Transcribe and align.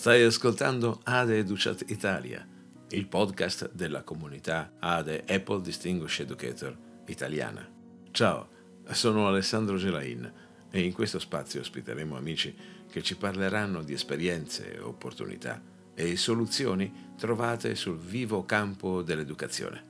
Stai 0.00 0.22
ascoltando 0.22 1.00
ADE 1.04 1.36
Educat 1.36 1.84
Italia, 1.88 2.48
il 2.88 3.06
podcast 3.06 3.70
della 3.74 4.02
comunità 4.02 4.72
ADE 4.78 5.24
Apple 5.28 5.60
Distinguished 5.60 6.24
Educator 6.24 6.74
italiana. 7.08 7.68
Ciao, 8.10 8.48
sono 8.92 9.28
Alessandro 9.28 9.76
Gelain 9.76 10.32
e 10.70 10.80
in 10.80 10.94
questo 10.94 11.18
spazio 11.18 11.60
ospiteremo 11.60 12.16
amici 12.16 12.56
che 12.90 13.02
ci 13.02 13.14
parleranno 13.14 13.82
di 13.82 13.92
esperienze, 13.92 14.78
opportunità 14.80 15.60
e 15.92 16.16
soluzioni 16.16 17.12
trovate 17.18 17.74
sul 17.74 17.98
vivo 17.98 18.46
campo 18.46 19.02
dell'educazione. 19.02 19.84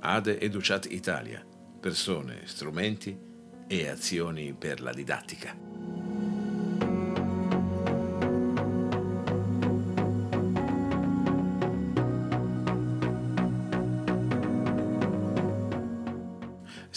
ADE 0.00 0.40
Educat 0.40 0.88
Italia, 0.90 1.46
persone, 1.78 2.40
strumenti 2.46 3.16
e 3.68 3.88
azioni 3.88 4.52
per 4.52 4.80
la 4.80 4.92
didattica. 4.92 5.71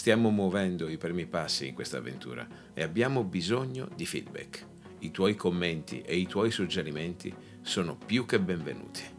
Stiamo 0.06 0.30
muovendo 0.30 0.88
i 0.88 0.98
primi 0.98 1.26
passi 1.26 1.66
in 1.66 1.74
questa 1.74 1.96
avventura 1.96 2.46
e 2.72 2.84
abbiamo 2.84 3.24
bisogno 3.24 3.88
di 3.96 4.06
feedback. 4.06 4.64
I 5.00 5.10
tuoi 5.10 5.34
commenti 5.34 6.00
e 6.02 6.14
i 6.14 6.28
tuoi 6.28 6.52
suggerimenti 6.52 7.34
sono 7.60 7.96
più 7.96 8.24
che 8.24 8.38
benvenuti. 8.38 9.15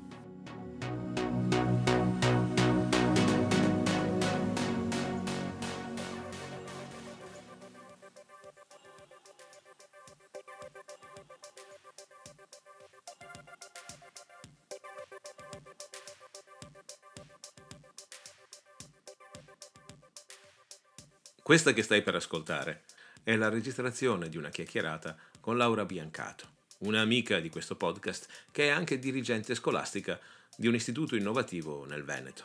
Questa 21.47 21.71
che 21.71 21.81
stai 21.81 22.01
per 22.01 22.13
ascoltare 22.13 22.81
è 23.23 23.37
la 23.37 23.47
registrazione 23.47 24.27
di 24.27 24.35
una 24.35 24.49
chiacchierata 24.49 25.15
con 25.39 25.55
Laura 25.55 25.85
Biancato, 25.85 26.45
un'amica 26.79 27.39
di 27.39 27.47
questo 27.47 27.77
podcast 27.77 28.27
che 28.51 28.65
è 28.65 28.69
anche 28.69 28.99
dirigente 28.99 29.55
scolastica 29.55 30.19
di 30.57 30.67
un 30.67 30.75
istituto 30.75 31.15
innovativo 31.15 31.85
nel 31.85 32.03
Veneto. 32.03 32.43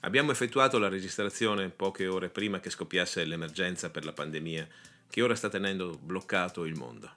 Abbiamo 0.00 0.32
effettuato 0.32 0.78
la 0.78 0.90
registrazione 0.90 1.70
poche 1.70 2.06
ore 2.06 2.28
prima 2.28 2.60
che 2.60 2.68
scoppiasse 2.68 3.24
l'emergenza 3.24 3.88
per 3.88 4.04
la 4.04 4.12
pandemia 4.12 4.68
che 5.08 5.22
ora 5.22 5.34
sta 5.34 5.48
tenendo 5.48 5.96
bloccato 5.96 6.66
il 6.66 6.74
mondo. 6.74 7.10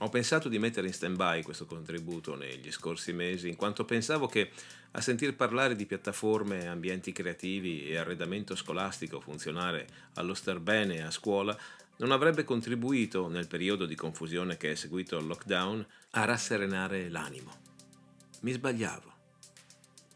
Ho 0.00 0.08
pensato 0.10 0.48
di 0.48 0.60
mettere 0.60 0.86
in 0.86 0.92
stand-by 0.92 1.42
questo 1.42 1.66
contributo 1.66 2.36
negli 2.36 2.70
scorsi 2.70 3.12
mesi, 3.12 3.48
in 3.48 3.56
quanto 3.56 3.84
pensavo 3.84 4.28
che 4.28 4.50
a 4.92 5.00
sentir 5.00 5.34
parlare 5.34 5.74
di 5.74 5.86
piattaforme, 5.86 6.68
ambienti 6.68 7.10
creativi 7.10 7.88
e 7.88 7.96
arredamento 7.96 8.54
scolastico 8.54 9.20
funzionare 9.20 9.86
allo 10.14 10.34
star 10.34 10.60
bene 10.60 11.02
a 11.02 11.10
scuola 11.10 11.56
non 11.96 12.12
avrebbe 12.12 12.44
contribuito, 12.44 13.26
nel 13.26 13.48
periodo 13.48 13.86
di 13.86 13.96
confusione 13.96 14.56
che 14.56 14.70
è 14.70 14.74
seguito 14.76 15.16
al 15.16 15.26
lockdown, 15.26 15.84
a 16.10 16.24
rasserenare 16.24 17.08
l'animo. 17.08 17.52
Mi 18.40 18.52
sbagliavo. 18.52 19.12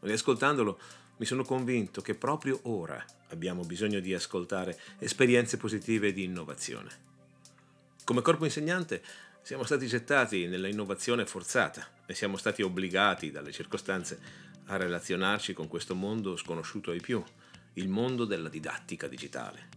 Riascoltandolo 0.00 0.78
mi 1.16 1.26
sono 1.26 1.42
convinto 1.44 2.00
che 2.02 2.14
proprio 2.14 2.60
ora 2.64 3.04
abbiamo 3.30 3.64
bisogno 3.64 3.98
di 3.98 4.14
ascoltare 4.14 4.78
esperienze 4.98 5.56
positive 5.56 6.12
di 6.12 6.22
innovazione. 6.22 7.10
Come 8.04 8.22
corpo 8.22 8.44
insegnante 8.44 9.02
siamo 9.42 9.64
stati 9.64 9.88
gettati 9.88 10.46
nella 10.46 10.68
innovazione 10.68 11.26
forzata 11.26 11.84
e 12.06 12.14
siamo 12.14 12.36
stati 12.36 12.62
obbligati 12.62 13.32
dalle 13.32 13.50
circostanze 13.50 14.20
a 14.66 14.76
relazionarci 14.76 15.52
con 15.52 15.66
questo 15.66 15.96
mondo 15.96 16.36
sconosciuto 16.36 16.92
ai 16.92 17.00
più, 17.00 17.22
il 17.74 17.88
mondo 17.88 18.24
della 18.24 18.48
didattica 18.48 19.08
digitale. 19.08 19.68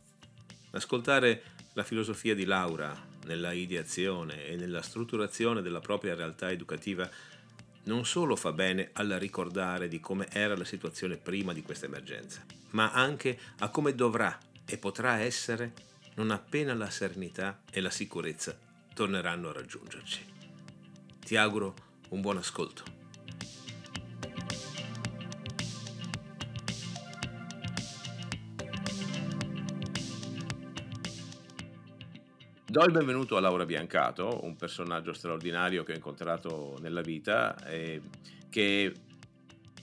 Ascoltare 0.72 1.42
la 1.74 1.84
filosofia 1.84 2.36
di 2.36 2.46
Laura 2.46 2.96
nella 3.26 3.54
ideazione 3.54 4.46
e 4.46 4.56
nella 4.56 4.84
strutturazione 4.84 5.64
della 5.64 5.80
propria 5.80 6.14
realtà 6.14 6.52
educativa 6.52 7.10
non 7.86 8.06
solo 8.06 8.36
fa 8.36 8.52
bene 8.52 8.92
al 8.94 9.10
ricordare 9.20 9.88
di 9.88 10.00
come 10.00 10.28
era 10.32 10.56
la 10.56 10.64
situazione 10.64 11.18
prima 11.18 11.54
di 11.54 11.64
questa 11.64 11.88
emergenza, 11.88 12.46
ma 12.72 12.92
anche 12.92 13.38
a 13.60 13.70
come 13.70 13.96
dovrà 13.96 14.38
e 14.64 14.78
potrà 14.78 15.18
essere 15.18 15.74
non 16.16 16.30
appena 16.30 16.76
la 16.76 16.90
serenità 16.92 17.62
e 17.72 17.82
la 17.82 17.90
sicurezza 17.90 18.66
torneranno 18.96 19.50
a 19.50 19.52
raggiungerci. 19.52 20.26
Ti 21.20 21.36
auguro 21.36 21.76
un 22.10 22.22
buon 22.22 22.38
ascolto. 22.38 22.84
Do 32.66 32.84
il 32.84 32.92
benvenuto 32.92 33.36
a 33.36 33.42
Laura 33.42 33.66
Biancato, 33.66 34.40
un 34.44 34.56
personaggio 34.56 35.12
straordinario 35.12 35.84
che 35.84 35.92
ho 35.92 35.96
incontrato 35.96 36.78
nella 36.80 37.02
vita 37.02 37.56
e 37.66 38.02
che, 38.50 38.94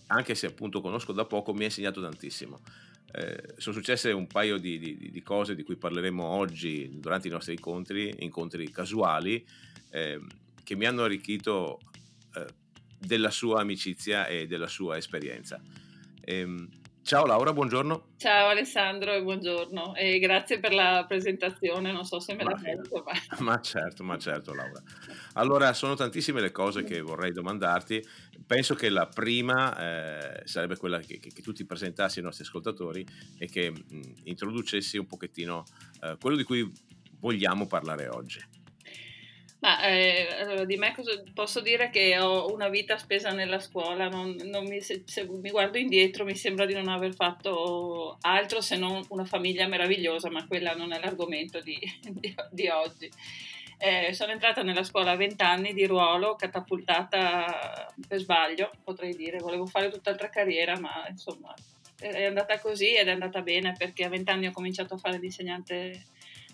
anche 0.07 0.35
se 0.35 0.47
appunto 0.47 0.81
conosco 0.81 1.13
da 1.13 1.27
poco, 1.27 1.53
mi 1.53 1.63
ha 1.63 1.65
insegnato 1.65 2.01
tantissimo. 2.01 2.61
Eh, 3.15 3.55
sono 3.59 3.75
successe 3.75 4.11
un 4.11 4.27
paio 4.27 4.57
di, 4.57 4.79
di, 4.79 5.11
di, 5.11 5.23
cose 5.23 5.55
di 5.55 5.63
cui 5.63 5.77
parleremo 5.77 6.25
oggi 6.25 6.99
durante 6.99 7.29
i 7.29 7.31
nostri 7.31 7.53
incontri, 7.53 8.15
incontri 8.21 8.71
casuali, 8.71 9.45
eh, 9.91 10.19
che 10.63 10.75
mi 10.77 10.87
hanno 10.87 11.05
arricchito 11.05 11.81
eh, 12.35 12.47
della 12.99 13.31
sua 13.31 13.61
amicizia 13.61 14.27
e 14.27 14.47
della 14.47 14.69
sua 14.69 14.97
esperienza. 14.97 15.61
Ciao 17.03 17.27
Laura, 17.27 17.53
buongiorno. 17.53 18.15
Ciao 18.17 18.49
Alessandro 18.49 19.13
e 19.13 19.23
buongiorno 19.23 19.95
e 19.97 20.19
grazie 20.19 20.61
per 20.61 20.73
la 20.73 21.05
presentazione, 21.07 21.93
non 21.93 22.05
so 22.05 22.21
se 22.21 22.35
me 22.35 22.45
l'ha 22.45 22.55
detto. 22.55 23.05
Ma... 23.05 23.13
ma 23.45 23.61
certo, 23.61 24.05
ma 24.05 24.17
certo 24.19 24.55
Laura. 24.55 24.81
Allora, 25.35 25.73
sono 25.73 25.95
tantissime 25.95 26.41
le 26.41 26.53
cose 26.53 26.85
che 26.85 27.01
vorrei 27.01 27.33
domandarti 27.33 28.03
penso 28.47 28.75
che 28.75 28.89
la 28.91 29.07
prima 29.07 29.77
eh, 29.79 30.43
sarebbe 30.45 30.77
quella 30.77 30.99
che, 30.99 31.19
che, 31.19 31.31
che, 31.33 31.43
tu 31.43 31.53
ti 31.53 31.65
presentassi 31.65 32.19
ai 32.19 32.25
nostri 32.25 32.45
ascoltatori 32.45 33.07
e 33.39 33.47
che 33.47 33.71
mh, 33.71 34.01
introducessi 34.25 34.99
un 34.99 35.07
pochettino 35.07 35.65
eh, 36.03 36.17
quello 36.21 36.37
di 36.37 36.45
cui 36.45 36.71
vogliamo 37.19 37.67
parlare 37.67 38.09
oggi. 38.09 38.41
Ma 39.63 39.81
eh, 39.87 40.27
allora, 40.41 40.65
di 40.65 40.77
me 40.77 40.93
cosa, 40.93 41.23
posso 41.33 41.61
dire 41.61 41.89
che 41.89 42.19
ho 42.19 42.53
una 42.53 42.69
vita 42.69 42.99
spesa 42.99 43.31
nella 43.31 43.61
scuola, 43.61 44.09
non, 44.09 44.35
non 44.47 44.65
mi, 44.65 44.81
se, 44.81 45.05
se, 45.07 45.25
mi 45.25 45.51
guardo 45.51 45.79
indietro 45.79 46.25
mi 46.25 46.35
sembra 46.35 46.67
di 46.67 46.75
non 46.75 46.89
aver 46.89 47.15
fatto 47.15 48.19
altro 48.23 48.61
se 48.61 48.77
non 48.77 49.01
una 49.11 49.25
famiglia 49.25 49.69
meravigliosa, 49.69 50.31
ma 50.31 50.45
quella 50.49 50.75
non 50.75 50.93
è 50.93 50.99
l'argomento 50.99 51.61
di, 51.61 51.79
di, 52.11 52.35
di 52.51 52.69
oggi. 52.69 53.09
Eh, 53.79 54.13
sono 54.13 54.33
entrata 54.33 54.63
nella 54.63 54.83
scuola 54.83 55.13
a 55.13 55.17
20 55.17 55.41
anni 55.45 55.73
di 55.75 55.87
ruolo, 55.87 56.35
catapultata 56.35 57.95
per 58.09 58.19
sbaglio, 58.19 58.73
potrei 58.83 59.15
dire, 59.15 59.39
volevo 59.39 59.67
fare 59.67 59.91
tutt'altra 59.91 60.29
carriera, 60.29 60.77
ma 60.81 61.07
insomma 61.09 61.55
è 62.01 62.25
andata 62.25 62.59
così 62.59 62.97
ed 62.97 63.07
è 63.07 63.13
andata 63.13 63.43
bene 63.43 63.75
perché 63.79 64.03
a 64.05 64.09
20 64.09 64.29
anni 64.29 64.47
ho 64.49 64.53
cominciato 64.53 64.95
a 64.95 64.99
fare 64.99 65.19
l'insegnante 65.19 66.07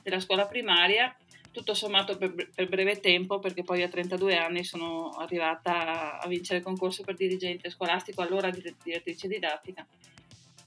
della 0.02 0.20
scuola 0.20 0.46
primaria, 0.46 1.14
tutto 1.50 1.74
sommato 1.74 2.16
per, 2.16 2.50
per 2.54 2.68
breve 2.68 3.00
tempo 3.00 3.38
perché 3.38 3.62
poi 3.62 3.82
a 3.82 3.88
32 3.88 4.36
anni 4.36 4.64
sono 4.64 5.10
arrivata 5.10 6.18
a 6.18 6.26
vincere 6.28 6.58
il 6.58 6.64
concorso 6.64 7.02
per 7.02 7.14
dirigente 7.14 7.70
scolastico, 7.70 8.22
allora 8.22 8.50
direttrice 8.50 9.28
didattica 9.28 9.86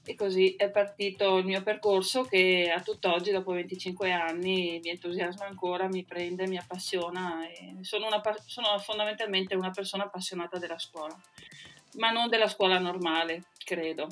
e 0.04 0.16
così 0.16 0.56
è 0.56 0.68
partito 0.68 1.38
il 1.38 1.44
mio 1.44 1.62
percorso 1.62 2.24
che 2.24 2.72
a 2.74 2.80
tutt'oggi, 2.80 3.30
dopo 3.30 3.52
25 3.52 4.10
anni, 4.10 4.80
mi 4.82 4.90
entusiasma 4.90 5.46
ancora, 5.46 5.86
mi 5.86 6.02
prende, 6.02 6.48
mi 6.48 6.58
appassiona. 6.58 7.38
Sono, 7.82 8.08
una, 8.08 8.20
sono, 8.46 8.78
fondamentalmente 8.80 9.54
una 9.54 9.70
persona 9.70 10.04
appassionata 10.04 10.58
della 10.58 10.78
scuola, 10.78 11.16
ma 11.98 12.10
non 12.10 12.28
della 12.28 12.48
scuola 12.48 12.78
normale, 12.78 13.44
credo. 13.64 14.08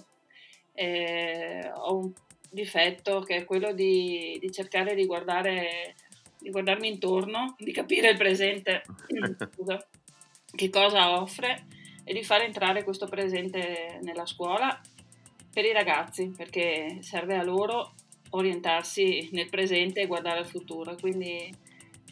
Eh, 0.74 1.68
ho 1.74 1.96
un 1.96 2.12
difetto 2.48 3.20
che 3.20 3.36
è 3.36 3.44
quello 3.44 3.72
di, 3.72 4.38
di 4.40 4.52
cercare 4.52 4.94
di, 4.94 5.06
guardare, 5.06 5.96
di 6.40 6.50
guardarmi 6.50 6.88
intorno, 6.88 7.54
di 7.58 7.72
capire 7.72 8.10
il 8.10 8.16
presente, 8.16 8.82
che 10.54 10.70
cosa 10.70 11.20
offre? 11.20 11.66
E 12.02 12.12
di 12.12 12.24
far 12.24 12.42
entrare 12.42 12.82
questo 12.82 13.06
presente 13.06 14.00
nella 14.02 14.26
scuola 14.26 14.80
per 15.52 15.64
i 15.64 15.72
ragazzi, 15.72 16.32
perché 16.36 16.98
serve 17.00 17.36
a 17.36 17.44
loro 17.44 17.94
orientarsi 18.30 19.28
nel 19.32 19.48
presente 19.48 20.00
e 20.00 20.06
guardare 20.06 20.38
al 20.38 20.46
futuro. 20.46 20.96
Quindi 20.96 21.52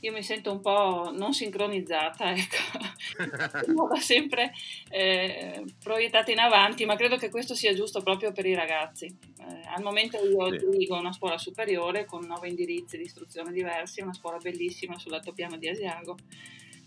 io 0.01 0.13
mi 0.13 0.23
sento 0.23 0.53
un 0.53 0.61
po' 0.61 1.11
non 1.15 1.33
sincronizzata, 1.33 2.33
ecco, 2.35 3.97
sempre 3.97 4.53
eh, 4.91 5.65
proiettata 5.83 6.31
in 6.31 6.39
avanti, 6.39 6.85
ma 6.85 6.97
credo 6.97 7.17
che 7.17 7.31
questo 7.31 7.55
sia 7.55 7.75
giusto 7.75 8.03
proprio 8.03 8.33
per 8.33 8.47
i 8.47 8.55
ragazzi. 8.55 9.07
Eh, 9.07 9.67
al 9.75 9.83
momento 9.83 10.19
io 10.19 10.51
sì. 10.51 10.67
dirigo 10.69 10.97
una 10.97 11.13
scuola 11.13 11.39
superiore 11.39 12.05
con 12.05 12.25
nove 12.25 12.49
indirizzi 12.49 12.97
di 12.97 13.05
istruzione 13.05 13.53
diversi, 13.53 14.01
una 14.01 14.15
scuola 14.15 14.39
bellissima 14.39 14.99
sull'altopiano 14.99 15.57
di 15.57 15.69
Asiago, 15.69 16.17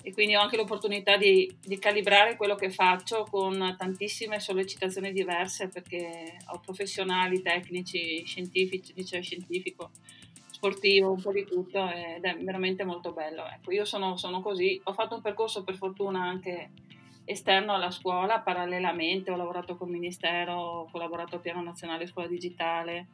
e 0.04 0.14
quindi 0.14 0.36
ho 0.36 0.42
anche 0.42 0.58
l'opportunità 0.58 1.16
di, 1.16 1.54
di, 1.64 1.78
calibrare 1.78 2.36
quello 2.36 2.56
che 2.56 2.72
faccio 2.72 3.24
con 3.30 3.76
tantissime 3.78 4.40
sollecitazioni 4.40 5.12
diverse 5.12 5.68
perché 5.68 6.38
ho 6.48 6.60
professionali, 6.60 7.42
tecnici, 7.42 8.24
scientifici, 8.26 8.94
liceo 8.96 9.22
scientifico, 9.22 9.92
sportivo, 10.62 11.12
un 11.12 11.20
po' 11.20 11.32
di 11.32 11.44
tutto 11.44 11.90
ed 11.90 12.24
è 12.24 12.38
veramente 12.38 12.84
molto 12.84 13.14
bello. 13.14 13.48
Ecco, 13.48 13.72
io 13.72 13.84
sono, 13.84 14.16
sono 14.16 14.42
così, 14.42 14.80
ho 14.84 14.94
fatto 14.94 15.16
un 15.16 15.22
percorso 15.22 15.64
per 15.64 15.76
fortuna 15.76 16.24
anche 16.24 16.70
esterno 17.26 17.74
alla 17.74 17.90
scuola, 17.90 18.42
parallelamente 18.42 19.32
ho 19.32 19.36
lavorato 19.36 19.76
col 19.76 19.90
Ministero, 19.90 20.54
ho 20.54 20.90
collaborato 20.92 21.36
al 21.36 21.42
Piano 21.42 21.64
Nazionale 21.64 22.06
Scuola 22.06 22.28
Digitale, 22.28 23.08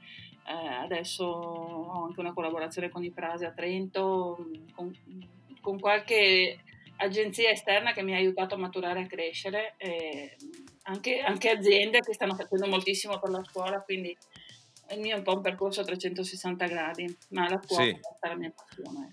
eh, 0.45 0.67
adesso 0.83 1.23
ho 1.23 2.03
anche 2.03 2.19
una 2.19 2.33
collaborazione 2.33 2.89
con 2.89 3.05
i 3.05 3.11
Prasi 3.11 3.45
a 3.45 3.51
Trento, 3.51 4.49
con, 4.75 4.93
con 5.61 5.79
qualche 5.79 6.59
agenzia 6.97 7.49
esterna 7.49 7.93
che 7.93 8.03
mi 8.03 8.13
ha 8.13 8.17
aiutato 8.17 8.55
a 8.55 8.57
maturare 8.57 8.99
e 8.99 9.03
a 9.03 9.07
crescere, 9.07 9.75
anche, 10.83 11.19
anche, 11.21 11.49
aziende 11.49 11.99
che 11.99 12.13
stanno 12.13 12.35
facendo 12.35 12.67
moltissimo 12.67 13.19
per 13.19 13.29
la 13.29 13.43
scuola, 13.45 13.79
quindi 13.81 14.17
il 14.91 14.99
mio 14.99 15.15
è 15.15 15.17
un 15.17 15.23
po' 15.23 15.35
un 15.35 15.41
percorso 15.41 15.81
a 15.81 15.83
360 15.83 16.67
gradi, 16.67 17.17
ma 17.29 17.49
la 17.49 17.61
scuola 17.63 17.83
sì. 17.83 17.99
è 18.19 18.27
la 18.27 18.35
mia 18.35 18.51
passione. 18.51 19.09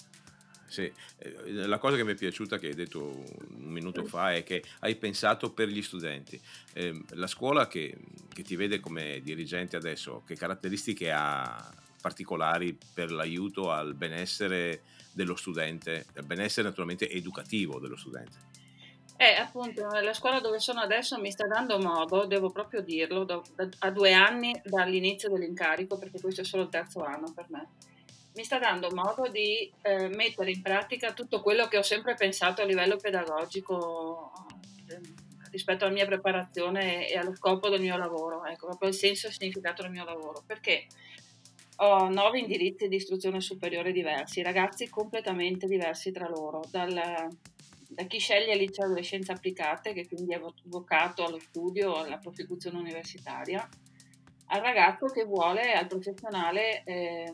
Sì, 0.67 0.93
eh, 1.19 1.53
la 1.67 1.79
cosa 1.79 1.94
che 1.97 2.03
mi 2.03 2.12
è 2.12 2.17
piaciuta 2.17 2.59
che 2.59 2.67
hai 2.67 2.75
detto 2.75 3.00
un 3.00 3.71
minuto 3.71 4.05
fa 4.05 4.35
è 4.35 4.43
che 4.43 4.65
hai 4.81 4.97
pensato 4.97 5.53
per 5.53 5.69
gli 5.69 5.82
studenti. 5.82 6.41
Eh, 6.73 7.00
la 7.11 7.29
scuola 7.29 7.69
che, 7.69 7.97
che, 8.32 8.43
ti 8.43 8.56
vede 8.56 8.81
come 8.81 9.21
dirigente 9.23 9.76
adesso, 9.76 10.25
che 10.26 10.35
caratteristiche 10.35 11.12
ha 11.12 11.73
particolari 12.00 12.76
per 12.93 13.12
l'aiuto 13.12 13.71
al 13.71 13.94
benessere 13.94 14.82
dello 15.12 15.37
studente, 15.37 16.06
al 16.17 16.25
benessere 16.25 16.67
naturalmente 16.67 17.09
educativo 17.09 17.79
dello 17.79 17.97
studente? 17.97 18.53
Eh, 19.25 19.37
appunto, 19.37 19.88
la 19.88 20.12
scuola 20.12 20.38
dove 20.38 20.59
sono 20.59 20.81
adesso 20.81 21.19
mi 21.19 21.31
sta 21.31 21.47
dando 21.47 21.79
modo, 21.79 22.26
devo 22.26 22.50
proprio 22.50 22.82
dirlo, 22.82 23.25
da, 23.25 23.41
da, 23.56 23.67
a 23.79 23.91
due 23.91 24.12
anni 24.12 24.61
dall'inizio 24.62 25.31
dell'incarico, 25.31 25.97
perché 25.97 26.21
questo 26.21 26.43
è 26.43 26.44
solo 26.44 26.65
il 26.65 26.69
terzo 26.69 27.03
anno 27.03 27.32
per 27.32 27.47
me 27.49 27.69
mi 28.35 28.44
sta 28.44 28.59
dando 28.59 28.91
modo 28.93 29.29
di 29.29 29.73
eh, 29.82 30.09
mettere 30.09 30.50
in 30.50 30.61
pratica 30.61 31.12
tutto 31.12 31.41
quello 31.41 31.69
che 31.69 31.79
ho 31.79 31.82
sempre 31.82 32.15
pensato 32.15 32.62
a 32.62 32.65
livello 32.65 32.97
pedagogico 32.97 34.32
eh, 34.88 35.00
rispetto 35.50 35.85
alla 35.85 35.94
mia 35.94 36.05
preparazione 36.05 37.09
e 37.09 37.17
allo 37.17 37.35
scopo 37.35 37.69
del 37.69 37.81
mio 37.81 37.97
lavoro, 37.97 38.44
ecco, 38.44 38.67
proprio 38.67 38.88
il 38.88 38.94
senso 38.94 39.26
e 39.26 39.31
il 39.31 39.37
significato 39.37 39.82
del 39.82 39.93
mio 39.93 40.05
lavoro, 40.05 40.43
perché 40.44 40.87
ho 41.76 42.09
nove 42.09 42.41
indirizzi 42.41 42.88
di 42.88 42.97
istruzione 42.97 43.41
superiore 43.41 43.93
diversi, 43.93 44.43
ragazzi 44.43 44.91
completamente 44.91 45.67
diversi 45.67 46.11
tra 46.11 46.29
loro, 46.29 46.61
dal, 46.71 47.29
da 47.94 48.05
chi 48.05 48.19
sceglie 48.19 48.52
il 48.52 48.58
liceo 48.58 48.88
delle 48.88 49.02
scienze 49.02 49.32
applicate, 49.32 49.93
che 49.93 50.06
quindi 50.06 50.35
è 50.35 50.41
vocato 50.64 51.25
allo 51.25 51.38
studio, 51.38 51.94
alla 51.94 52.19
prosecuzione 52.19 52.79
universitaria, 52.79 53.67
al 54.46 54.61
ragazzo 54.61 55.06
che 55.06 55.25
vuole, 55.25 55.73
al 55.73 55.87
professionale, 55.87 56.82
eh, 56.85 57.32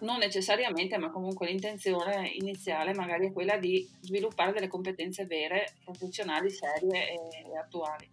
non 0.00 0.18
necessariamente, 0.18 0.98
ma 0.98 1.10
comunque 1.10 1.46
l'intenzione 1.46 2.30
iniziale 2.34 2.94
magari 2.94 3.28
è 3.28 3.32
quella 3.32 3.56
di 3.56 3.88
sviluppare 4.00 4.52
delle 4.52 4.68
competenze 4.68 5.24
vere, 5.24 5.74
professionali, 5.82 6.50
serie 6.50 7.10
e, 7.10 7.18
e 7.52 7.56
attuali. 7.56 8.08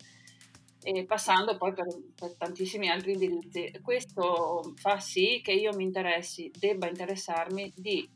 E 0.81 1.04
passando 1.04 1.58
poi 1.58 1.74
per, 1.74 1.88
per, 2.16 2.36
tantissimi 2.38 2.90
altri 2.90 3.13
indirizzi. 3.13 3.72
Questo 3.81 4.74
fa 4.78 5.00
sì 5.00 5.42
che 5.44 5.52
io 5.52 5.75
mi 5.75 5.84
interessi, 5.84 6.50
debba 6.58 6.88
interessarmi 6.88 7.74
di 7.75 8.08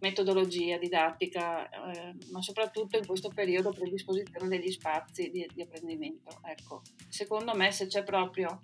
metodologia, 0.00 0.78
didattica, 0.78 1.68
eh, 1.68 2.14
ma 2.30 2.40
soprattutto 2.40 2.96
in 2.96 3.06
questo 3.06 3.28
periodo 3.28 3.70
predisposizione 3.70 4.48
degli 4.48 4.70
spazi 4.70 5.30
di, 5.30 5.48
di 5.52 5.62
apprendimento. 5.62 6.40
Ecco, 6.44 6.82
secondo 7.08 7.54
me 7.54 7.70
se 7.72 7.86
c'è 7.86 8.04
proprio 8.04 8.58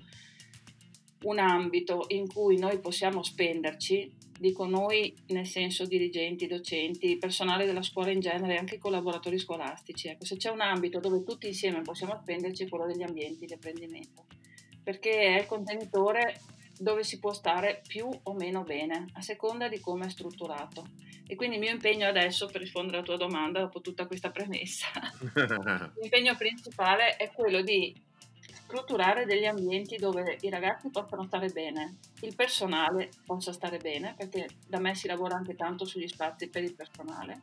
un 1.25 1.39
ambito 1.39 2.05
in 2.09 2.27
cui 2.29 2.59
noi 2.59 2.79
possiamo 2.79 3.23
spenderci, 3.23 4.13
dico 4.39 4.67
noi 4.67 5.15
nel 5.29 5.47
senso 5.47 5.87
dirigenti, 5.87 6.47
docenti, 6.47 7.17
personale 7.17 7.67
della 7.67 7.83
scuola 7.83 8.11
in 8.11 8.21
genere, 8.21 8.57
anche 8.57 8.79
collaboratori 8.79 9.39
scolastici. 9.39 10.09
Ecco, 10.09 10.25
se 10.25 10.37
c'è 10.37 10.51
un 10.51 10.61
ambito 10.61 11.01
dove 11.01 11.23
tutti 11.23 11.47
insieme 11.47 11.83
possiamo 11.83 12.19
spenderci 12.21 12.65
è 12.65 12.69
quello 12.69 12.87
degli 12.87 13.03
ambienti 13.03 13.47
di 13.47 13.53
apprendimento, 13.55 14.27
perché 14.83 15.37
è 15.37 15.41
il 15.41 15.47
contenitore 15.47 16.41
dove 16.79 17.05
si 17.05 17.19
può 17.19 17.33
stare 17.33 17.83
più 17.87 18.09
o 18.25 18.35
meno 18.35 18.63
bene, 18.63 19.07
a 19.15 19.23
seconda 19.23 19.69
di 19.69 19.81
come 19.81 20.07
è 20.07 20.11
strutturato. 20.11 20.87
E 21.26 21.37
quindi 21.37 21.56
il 21.56 21.62
mio 21.62 21.71
impegno 21.71 22.06
adesso, 22.06 22.47
per 22.47 22.61
rispondere 22.61 22.99
alla 22.99 23.06
tua 23.06 23.17
domanda, 23.17 23.61
dopo 23.61 23.81
tutta 23.81 24.06
questa 24.06 24.31
premessa, 24.31 24.88
l'impegno 26.00 26.37
principale 26.37 27.17
è 27.17 27.31
quello 27.32 27.62
di 27.62 27.94
strutturare 28.75 29.25
degli 29.25 29.44
ambienti 29.44 29.97
dove 29.97 30.38
i 30.41 30.50
ragazzi 30.50 30.91
possano 30.91 31.25
stare 31.25 31.49
bene, 31.49 31.99
il 32.23 32.35
personale 32.35 33.11
possa 33.25 33.53
stare 33.53 33.79
bene, 33.79 34.15
perché 34.17 34.49
da 34.67 34.79
me 34.79 34.94
si 34.94 35.06
lavora 35.06 35.37
anche 35.37 35.55
tanto 35.55 35.85
sugli 35.85 36.09
spazi 36.09 36.49
per 36.49 36.65
il 36.65 36.75
personale, 36.75 37.43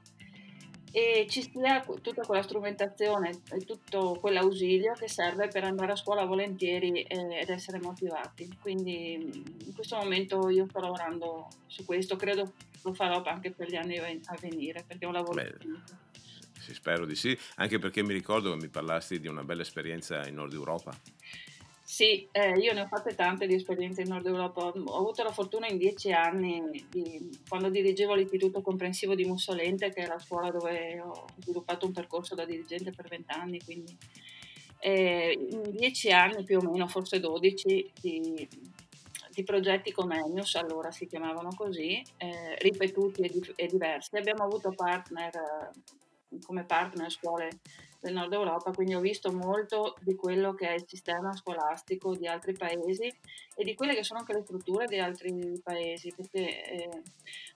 e 0.92 1.26
ci 1.30 1.42
sia 1.42 1.82
tutta 2.02 2.24
quella 2.24 2.42
strumentazione 2.42 3.42
e 3.52 3.60
tutto 3.60 4.18
quell'ausilio 4.20 4.94
che 4.94 5.08
serve 5.08 5.48
per 5.48 5.64
andare 5.64 5.94
a 5.94 5.96
scuola 5.96 6.26
volentieri 6.26 7.02
ed 7.02 7.50
essere 7.50 7.80
motivati. 7.80 8.58
Quindi 8.62 9.14
in 9.14 9.74
questo 9.74 9.96
momento 9.96 10.50
io 10.50 10.68
sto 10.70 10.80
lavorando 10.80 11.48
su 11.68 11.86
questo, 11.86 12.16
credo 12.16 12.54
lo 12.84 12.94
farò 12.94 13.22
anche 13.24 13.52
per 13.52 13.70
gli 13.70 13.76
anni 13.76 13.98
a 13.98 14.38
venire, 14.40 14.84
perché 14.86 15.06
è 15.06 15.08
un 15.08 15.14
lavoro... 15.14 15.42
Beh 15.42 16.00
sì, 16.62 16.76
spero 16.76 17.08
di 17.08 17.16
sì, 17.16 17.36
anche 17.56 17.80
perché 17.80 18.04
mi 18.04 18.14
ricordo 18.14 18.52
che 18.52 18.58
mi 18.58 18.70
parlasti 18.70 19.20
di 19.20 19.28
una 19.28 19.44
bella 19.44 19.64
esperienza 19.64 20.28
in 20.28 20.36
Nord 20.36 20.54
Europa. 20.54 20.96
Sì, 21.92 22.26
eh, 22.32 22.58
io 22.58 22.72
ne 22.72 22.80
ho 22.80 22.88
fatte 22.88 23.16
tante 23.16 23.46
di 23.46 23.56
esperienze 23.56 24.00
in 24.00 24.08
Nord 24.08 24.26
Europa. 24.26 24.62
Ho 24.64 24.98
avuto 24.98 25.24
la 25.24 25.34
fortuna 25.34 25.68
in 25.68 25.78
dieci 25.78 26.14
anni, 26.14 26.86
di, 26.90 27.38
quando 27.50 27.70
dirigevo 27.70 28.16
l'Istituto 28.16 28.62
Comprensivo 28.62 29.14
di 29.14 29.26
Mussolente, 29.26 29.92
che 29.92 30.04
è 30.04 30.08
la 30.08 30.18
scuola 30.18 30.52
dove 30.52 31.02
ho 31.02 31.26
sviluppato 31.40 31.86
un 31.86 31.92
percorso 31.92 32.34
da 32.34 32.46
dirigente 32.46 32.92
per 32.92 33.10
vent'anni, 33.10 33.62
quindi 33.62 33.94
eh, 34.80 35.38
in 35.38 35.75
dieci 35.75 36.10
anni 36.13 36.46
più 36.46 36.60
o 36.60 36.62
meno, 36.62 36.88
forse 36.88 37.20
dodici, 37.20 37.92
di, 38.00 38.48
di 39.30 39.44
progetti 39.44 39.92
come 39.92 40.18
Enius, 40.18 40.56
allora 40.56 40.92
si 40.92 41.08
chiamavano 41.08 41.50
così, 41.54 42.01
eh, 42.15 42.56
ripetuti 42.60 43.24
e, 43.24 43.27
di, 43.27 43.51
e, 43.54 43.68
diversi. 43.68 44.15
Abbiamo 44.15 44.46
avuto 44.46 44.72
partner 44.72 45.72
come 46.46 46.63
partner 46.63 47.12
scuole 47.12 47.50
del 48.01 48.13
nord 48.13 48.34
Europa, 48.34 48.72
quindi 48.72 48.96
ho 48.96 49.00
visto 49.00 49.31
molto 49.31 49.96
di 50.01 50.15
quello 50.15 50.55
che 50.55 50.70
è 50.70 50.74
il 50.74 50.86
sistema 50.88 51.36
scolastico 51.36 52.15
di 52.15 52.27
altri 52.27 52.53
paesi 52.53 53.13
e 53.55 53.63
di 53.63 53.75
quelle 53.75 53.93
che 53.93 54.03
sono 54.03 54.20
anche 54.20 54.34
le 54.34 54.41
strutture 54.41 54.88
di 54.88 54.98
altri 54.98 55.62
paesi, 55.63 56.12
perché 56.15 56.65
eh, 56.65 57.01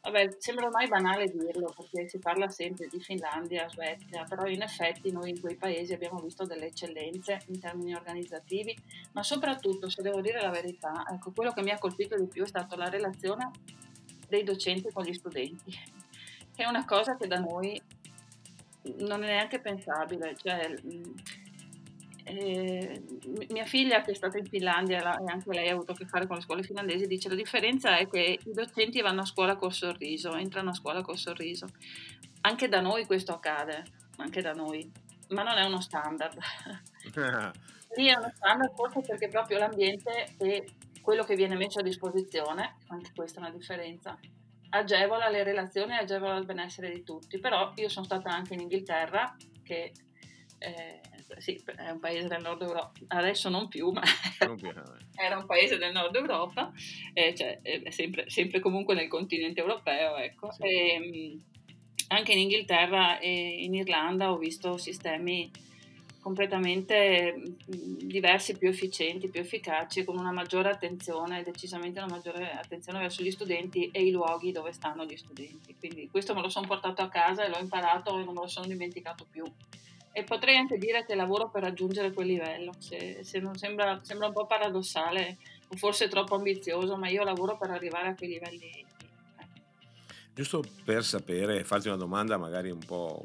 vabbè, 0.02 0.36
sembra 0.38 0.68
ormai 0.68 0.88
banale 0.88 1.26
dirlo, 1.26 1.74
perché 1.76 2.08
si 2.08 2.20
parla 2.20 2.48
sempre 2.48 2.88
di 2.88 3.00
Finlandia, 3.00 3.68
Svezia, 3.68 4.24
però 4.30 4.46
in 4.46 4.62
effetti 4.62 5.12
noi 5.12 5.32
in 5.32 5.42
quei 5.42 5.56
paesi 5.56 5.94
abbiamo 5.94 6.20
visto 6.20 6.46
delle 6.46 6.68
eccellenze 6.68 7.40
in 7.48 7.60
termini 7.60 7.96
organizzativi, 7.96 8.78
ma 9.14 9.24
soprattutto, 9.24 9.90
se 9.90 10.04
devo 10.04 10.22
dire 10.22 10.40
la 10.40 10.52
verità, 10.52 11.06
ecco, 11.12 11.32
quello 11.32 11.54
che 11.54 11.64
mi 11.64 11.72
ha 11.72 11.80
colpito 11.80 12.16
di 12.16 12.28
più 12.28 12.44
è 12.44 12.48
stata 12.48 12.76
la 12.76 12.90
relazione 12.90 13.50
dei 14.28 14.44
docenti 14.44 14.92
con 14.92 15.04
gli 15.04 15.14
studenti, 15.14 15.72
che 16.56 16.64
è 16.64 16.68
una 16.68 16.86
cosa 16.86 17.18
che 17.18 17.26
da 17.26 17.40
noi 17.40 17.82
non 18.98 19.24
è 19.24 19.28
neanche 19.28 19.60
pensabile. 19.60 20.36
Cioè, 20.36 20.76
eh, 22.28 23.04
mia 23.50 23.66
figlia 23.66 24.02
che 24.02 24.12
è 24.12 24.16
stata 24.16 24.38
in 24.38 24.46
Finlandia 24.46 25.20
e 25.20 25.32
anche 25.32 25.54
lei 25.54 25.70
ha 25.70 25.74
avuto 25.74 25.92
a 25.92 25.96
che 25.96 26.08
fare 26.08 26.26
con 26.26 26.38
le 26.38 26.42
scuole 26.42 26.64
finlandesi 26.64 27.06
dice 27.06 27.30
la 27.30 27.36
differenza 27.36 27.98
è 27.98 28.08
che 28.08 28.40
i 28.44 28.52
docenti 28.52 29.00
vanno 29.02 29.22
a 29.22 29.26
scuola 29.26 29.56
col 29.56 29.72
sorriso, 29.72 30.34
entrano 30.34 30.72
a 30.72 30.74
scuola 30.74 31.02
col 31.02 31.18
sorriso. 31.18 31.68
Anche 32.42 32.68
da 32.68 32.82
noi 32.82 33.06
questo 33.06 33.34
accade, 33.34 33.84
anche 34.18 34.42
da 34.42 34.54
noi, 34.54 34.90
ma 35.30 35.44
non 35.44 35.58
è 35.58 35.66
uno 35.66 35.80
standard. 35.82 36.38
Lì 37.96 38.08
è 38.08 38.18
uno 38.18 38.32
standard 38.36 38.74
forse 38.76 39.02
perché 39.02 39.30
proprio 39.30 39.60
l'ambiente 39.60 40.36
e 40.40 40.66
quello 41.02 41.24
che 41.24 41.36
viene 41.36 41.56
messo 41.56 41.80
a 41.80 41.84
disposizione, 41.84 42.78
anche 42.88 43.12
questa 43.16 43.40
è 43.40 43.44
una 43.44 43.56
differenza, 43.56 44.18
agevola 44.70 45.30
le 45.30 45.44
relazioni 45.44 45.94
e 45.94 46.00
agevola 46.00 46.38
il 46.38 46.46
benessere 46.46 46.92
di 46.92 47.04
tutti. 47.04 47.40
Però 47.40 47.72
io 47.76 47.90
sono 47.90 48.06
stata 48.06 48.30
anche 48.30 48.54
in 48.54 48.62
Inghilterra, 48.62 49.36
che 49.64 49.92
eh, 50.58 51.02
sì, 51.38 51.62
è 51.76 51.90
un 51.90 52.00
paese 52.00 52.28
del 52.28 52.42
nord 52.42 52.62
Europa, 52.62 52.92
adesso 53.08 53.50
non 53.50 53.68
più, 53.68 53.92
ma 53.92 54.02
era 55.16 55.38
un 55.38 55.46
paese 55.46 55.78
del 55.78 55.92
nord 55.92 56.16
Europa, 56.16 56.72
eh, 57.14 57.34
cioè, 57.36 57.60
sempre, 57.90 58.30
sempre, 58.30 58.60
comunque 58.60 58.96
nel 58.96 59.08
continente 59.08 59.60
europeo. 59.60 60.16
Ecco. 60.18 60.52
Sì. 60.52 60.64
E, 60.64 61.40
anche 62.08 62.34
in 62.34 62.40
Inghilterra 62.40 63.20
e 63.20 63.64
in 63.64 63.74
Irlanda 63.74 64.32
ho 64.32 64.38
visto 64.38 64.78
sistemi 64.78 65.50
completamente 66.26 67.40
diversi, 67.68 68.58
più 68.58 68.68
efficienti, 68.68 69.30
più 69.30 69.42
efficaci, 69.42 70.04
con 70.04 70.18
una 70.18 70.32
maggiore 70.32 70.72
attenzione, 70.72 71.44
decisamente 71.44 72.00
una 72.00 72.16
maggiore 72.16 72.50
attenzione 72.50 72.98
verso 72.98 73.22
gli 73.22 73.30
studenti 73.30 73.92
e 73.92 74.02
i 74.02 74.10
luoghi 74.10 74.52
dove 74.52 74.72
stanno 74.72 75.06
gli 75.06 75.16
studenti. 75.16 75.76
Quindi 75.78 76.10
questo 76.10 76.34
me 76.34 76.42
lo 76.42 76.50
sono 76.50 76.66
portato 76.66 77.04
a 77.04 77.10
casa 77.10 77.46
e 77.46 77.50
l'ho 77.50 77.60
imparato 77.60 78.18
e 78.18 78.24
non 78.24 78.34
me 78.34 78.42
lo 78.42 78.48
sono 78.48 78.66
dimenticato 78.66 79.28
più. 79.30 79.44
E 80.12 80.24
potrei 80.24 80.56
anche 80.56 80.80
dire 80.80 81.06
che 81.06 81.14
lavoro 81.14 81.52
per 81.52 81.62
raggiungere 81.62 82.12
quel 82.12 82.26
livello, 82.26 82.74
se, 82.80 83.20
se 83.22 83.38
non 83.38 83.56
sembra, 83.56 84.00
sembra 84.02 84.26
un 84.26 84.34
po' 84.34 84.48
paradossale 84.48 85.38
o 85.68 85.76
forse 85.76 86.08
troppo 86.08 86.34
ambizioso, 86.34 86.98
ma 86.98 87.08
io 87.08 87.24
lavoro 87.24 87.56
per 87.56 87.70
arrivare 87.70 88.08
a 88.08 88.16
quei 88.16 88.30
livelli. 88.30 88.84
Giusto 90.34 90.64
per 90.84 91.04
sapere, 91.04 91.64
farti 91.64 91.88
una 91.88 91.98
domanda 91.98 92.36
magari 92.38 92.72
un 92.72 92.84
po' 92.84 93.24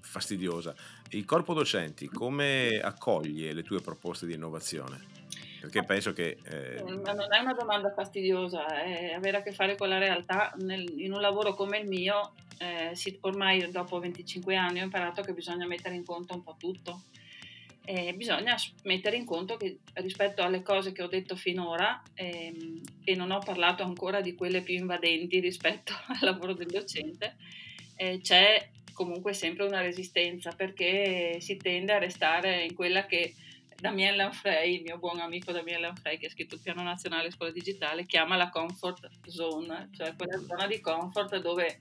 fastidiosa. 0.00 0.74
Il 1.10 1.24
corpo 1.24 1.54
docenti 1.54 2.08
come 2.08 2.80
accoglie 2.80 3.52
le 3.52 3.62
tue 3.62 3.80
proposte 3.80 4.26
di 4.26 4.34
innovazione? 4.34 5.14
Perché 5.60 5.84
penso 5.84 6.12
che... 6.12 6.38
Eh... 6.44 6.82
Ma 6.82 7.12
non 7.12 7.32
è 7.32 7.38
una 7.38 7.54
domanda 7.54 7.92
fastidiosa, 7.92 8.66
è 8.82 9.12
avere 9.12 9.38
a 9.38 9.42
che 9.42 9.52
fare 9.52 9.76
con 9.76 9.88
la 9.88 9.98
realtà. 9.98 10.52
Nel, 10.58 10.84
in 10.98 11.12
un 11.12 11.20
lavoro 11.20 11.54
come 11.54 11.78
il 11.78 11.88
mio, 11.88 12.34
eh, 12.58 12.94
sì, 12.94 13.16
ormai 13.22 13.70
dopo 13.70 13.98
25 13.98 14.54
anni 14.56 14.80
ho 14.80 14.84
imparato 14.84 15.22
che 15.22 15.32
bisogna 15.32 15.66
mettere 15.66 15.94
in 15.94 16.04
conto 16.04 16.34
un 16.34 16.42
po' 16.42 16.56
tutto. 16.58 17.02
E 17.84 18.14
bisogna 18.14 18.56
mettere 18.82 19.16
in 19.16 19.24
conto 19.24 19.56
che 19.56 19.78
rispetto 19.94 20.42
alle 20.42 20.62
cose 20.62 20.90
che 20.90 21.02
ho 21.02 21.08
detto 21.08 21.36
finora, 21.36 22.02
ehm, 22.14 22.82
e 23.04 23.14
non 23.14 23.30
ho 23.30 23.38
parlato 23.38 23.84
ancora 23.84 24.20
di 24.20 24.34
quelle 24.34 24.60
più 24.60 24.74
invadenti 24.74 25.38
rispetto 25.38 25.92
al 26.08 26.18
lavoro 26.20 26.52
del 26.52 26.66
docente, 26.66 27.36
eh, 27.96 28.20
c'è 28.20 28.70
comunque 28.96 29.34
sempre 29.34 29.66
una 29.66 29.82
resistenza 29.82 30.52
perché 30.52 31.36
si 31.40 31.58
tende 31.58 31.92
a 31.92 31.98
restare 31.98 32.64
in 32.64 32.74
quella 32.74 33.04
che 33.04 33.34
Damien 33.78 34.16
Lanfrey, 34.16 34.76
il 34.76 34.82
mio 34.82 34.96
buon 34.96 35.20
amico 35.20 35.52
Damien 35.52 35.82
Lanfrey 35.82 36.16
che 36.16 36.26
ha 36.26 36.30
scritto 36.30 36.54
il 36.54 36.62
piano 36.62 36.82
nazionale 36.82 37.30
scuola 37.30 37.52
digitale, 37.52 38.06
chiama 38.06 38.36
la 38.36 38.48
comfort 38.48 39.06
zone, 39.26 39.90
cioè 39.94 40.16
quella 40.16 40.38
zona 40.38 40.66
di 40.66 40.80
comfort 40.80 41.38
dove 41.40 41.78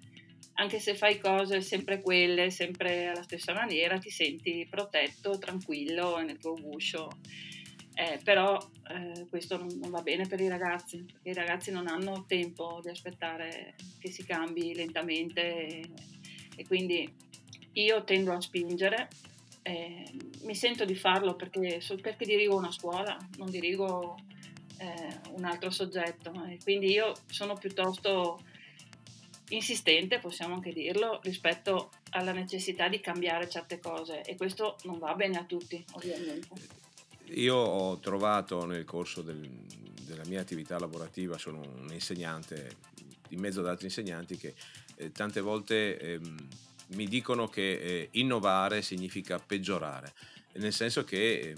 anche 0.56 0.80
se 0.80 0.94
fai 0.94 1.18
cose 1.18 1.62
sempre 1.62 2.02
quelle, 2.02 2.50
sempre 2.50 3.08
alla 3.08 3.24
stessa 3.24 3.54
maniera, 3.54 3.98
ti 3.98 4.10
senti 4.10 4.68
protetto, 4.70 5.38
tranquillo 5.38 6.18
nel 6.18 6.38
tuo 6.38 6.56
guscio. 6.56 7.10
Eh, 7.98 8.20
però 8.22 8.58
eh, 8.90 9.26
questo 9.30 9.56
non, 9.56 9.70
non, 9.80 9.90
va 9.90 10.02
bene 10.02 10.28
per 10.28 10.42
i 10.42 10.50
ragazzi, 10.50 11.06
perché 11.06 11.30
i 11.30 11.34
ragazzi 11.34 11.72
non 11.72 11.88
hanno 11.88 12.26
tempo 12.28 12.82
di 12.84 12.90
aspettare 12.90 13.76
che 14.00 14.12
si 14.12 14.26
cambi 14.26 14.76
lentamente 14.76 15.80
e, 16.56 16.66
quindi 16.66 17.12
io 17.74 18.04
tendo 18.04 18.34
a 18.34 18.42
spingere, 18.42 19.08
eh, 19.62 20.12
mi 20.44 20.56
sento 20.56 20.86
di 20.86 20.96
farlo 20.96 21.36
perché, 21.36 21.82
perché, 22.02 22.26
dirigo 22.26 22.56
una 22.56 22.72
scuola, 22.72 23.18
non 23.38 23.50
dirigo 23.50 24.18
eh, 24.78 25.20
un 25.32 25.44
altro 25.44 25.70
soggetto 25.70 26.32
e 26.46 26.58
quindi 26.64 26.92
io 26.92 27.14
sono 27.28 27.56
piuttosto 27.56 28.40
insistente, 29.50 30.20
possiamo 30.20 30.56
anche 30.56 30.72
dirlo, 30.72 31.20
rispetto 31.24 31.92
alla 32.12 32.32
necessità 32.32 32.88
di 32.88 33.00
cambiare 33.00 33.50
certe 33.50 33.80
cose 33.80 34.22
e 34.22 34.36
questo 34.36 34.78
non 34.84 34.98
va 35.00 35.14
bene 35.14 35.38
a 35.38 35.44
tutti, 35.44 35.84
ovviamente. 35.94 36.84
Io 37.30 37.56
ho 37.56 37.98
trovato 37.98 38.66
nel 38.66 38.86
corso 38.86 39.22
del, 39.22 39.40
della 40.06 40.26
mia 40.26 40.42
attività 40.42 40.78
lavorativa, 40.78 41.38
sono 41.38 41.60
un 41.60 41.92
insegnante 41.92 42.78
in 43.36 43.42
mezzo 43.42 43.60
ad 43.60 43.68
altri 43.68 43.86
insegnanti 43.86 44.38
che 44.38 44.56
eh, 44.96 45.12
tante 45.12 45.42
volte 45.42 46.00
ehm, 46.00 46.48
mi 46.88 47.08
dicono 47.08 47.48
che 47.48 47.74
eh, 47.74 48.08
innovare 48.12 48.82
significa 48.82 49.38
peggiorare, 49.40 50.14
nel 50.54 50.74
senso 50.74 51.04
che 51.04 51.40
eh, 51.40 51.56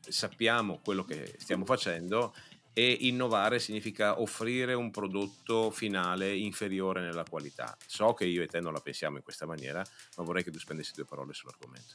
sappiamo 0.00 0.80
quello 0.82 1.04
che 1.04 1.34
stiamo 1.38 1.64
facendo 1.64 2.34
e 2.76 2.90
innovare 3.02 3.60
significa 3.60 4.20
offrire 4.20 4.74
un 4.74 4.90
prodotto 4.90 5.70
finale 5.70 6.34
inferiore 6.34 7.00
nella 7.00 7.22
qualità. 7.22 7.76
So 7.86 8.14
che 8.14 8.24
io 8.24 8.42
e 8.42 8.48
te 8.48 8.60
non 8.60 8.72
la 8.72 8.80
pensiamo 8.80 9.16
in 9.16 9.22
questa 9.22 9.46
maniera, 9.46 9.84
ma 10.16 10.24
vorrei 10.24 10.42
che 10.42 10.50
tu 10.50 10.58
spendessi 10.58 10.92
due 10.94 11.04
parole 11.04 11.32
sull'argomento. 11.32 11.94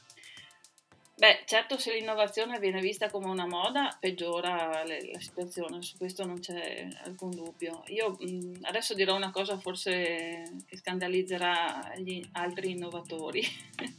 Beh, 1.20 1.42
certo 1.44 1.76
se 1.76 1.92
l'innovazione 1.92 2.58
viene 2.58 2.80
vista 2.80 3.10
come 3.10 3.26
una 3.26 3.46
moda 3.46 3.94
peggiora 4.00 4.82
le, 4.84 5.10
la 5.12 5.20
situazione, 5.20 5.82
su 5.82 5.98
questo 5.98 6.24
non 6.24 6.40
c'è 6.40 6.88
alcun 7.04 7.28
dubbio. 7.28 7.82
Io 7.88 8.16
mh, 8.18 8.60
adesso 8.62 8.94
dirò 8.94 9.16
una 9.16 9.30
cosa 9.30 9.58
forse 9.58 10.62
che 10.64 10.78
scandalizzerà 10.78 11.92
gli 11.98 12.26
altri 12.32 12.70
innovatori, 12.70 13.42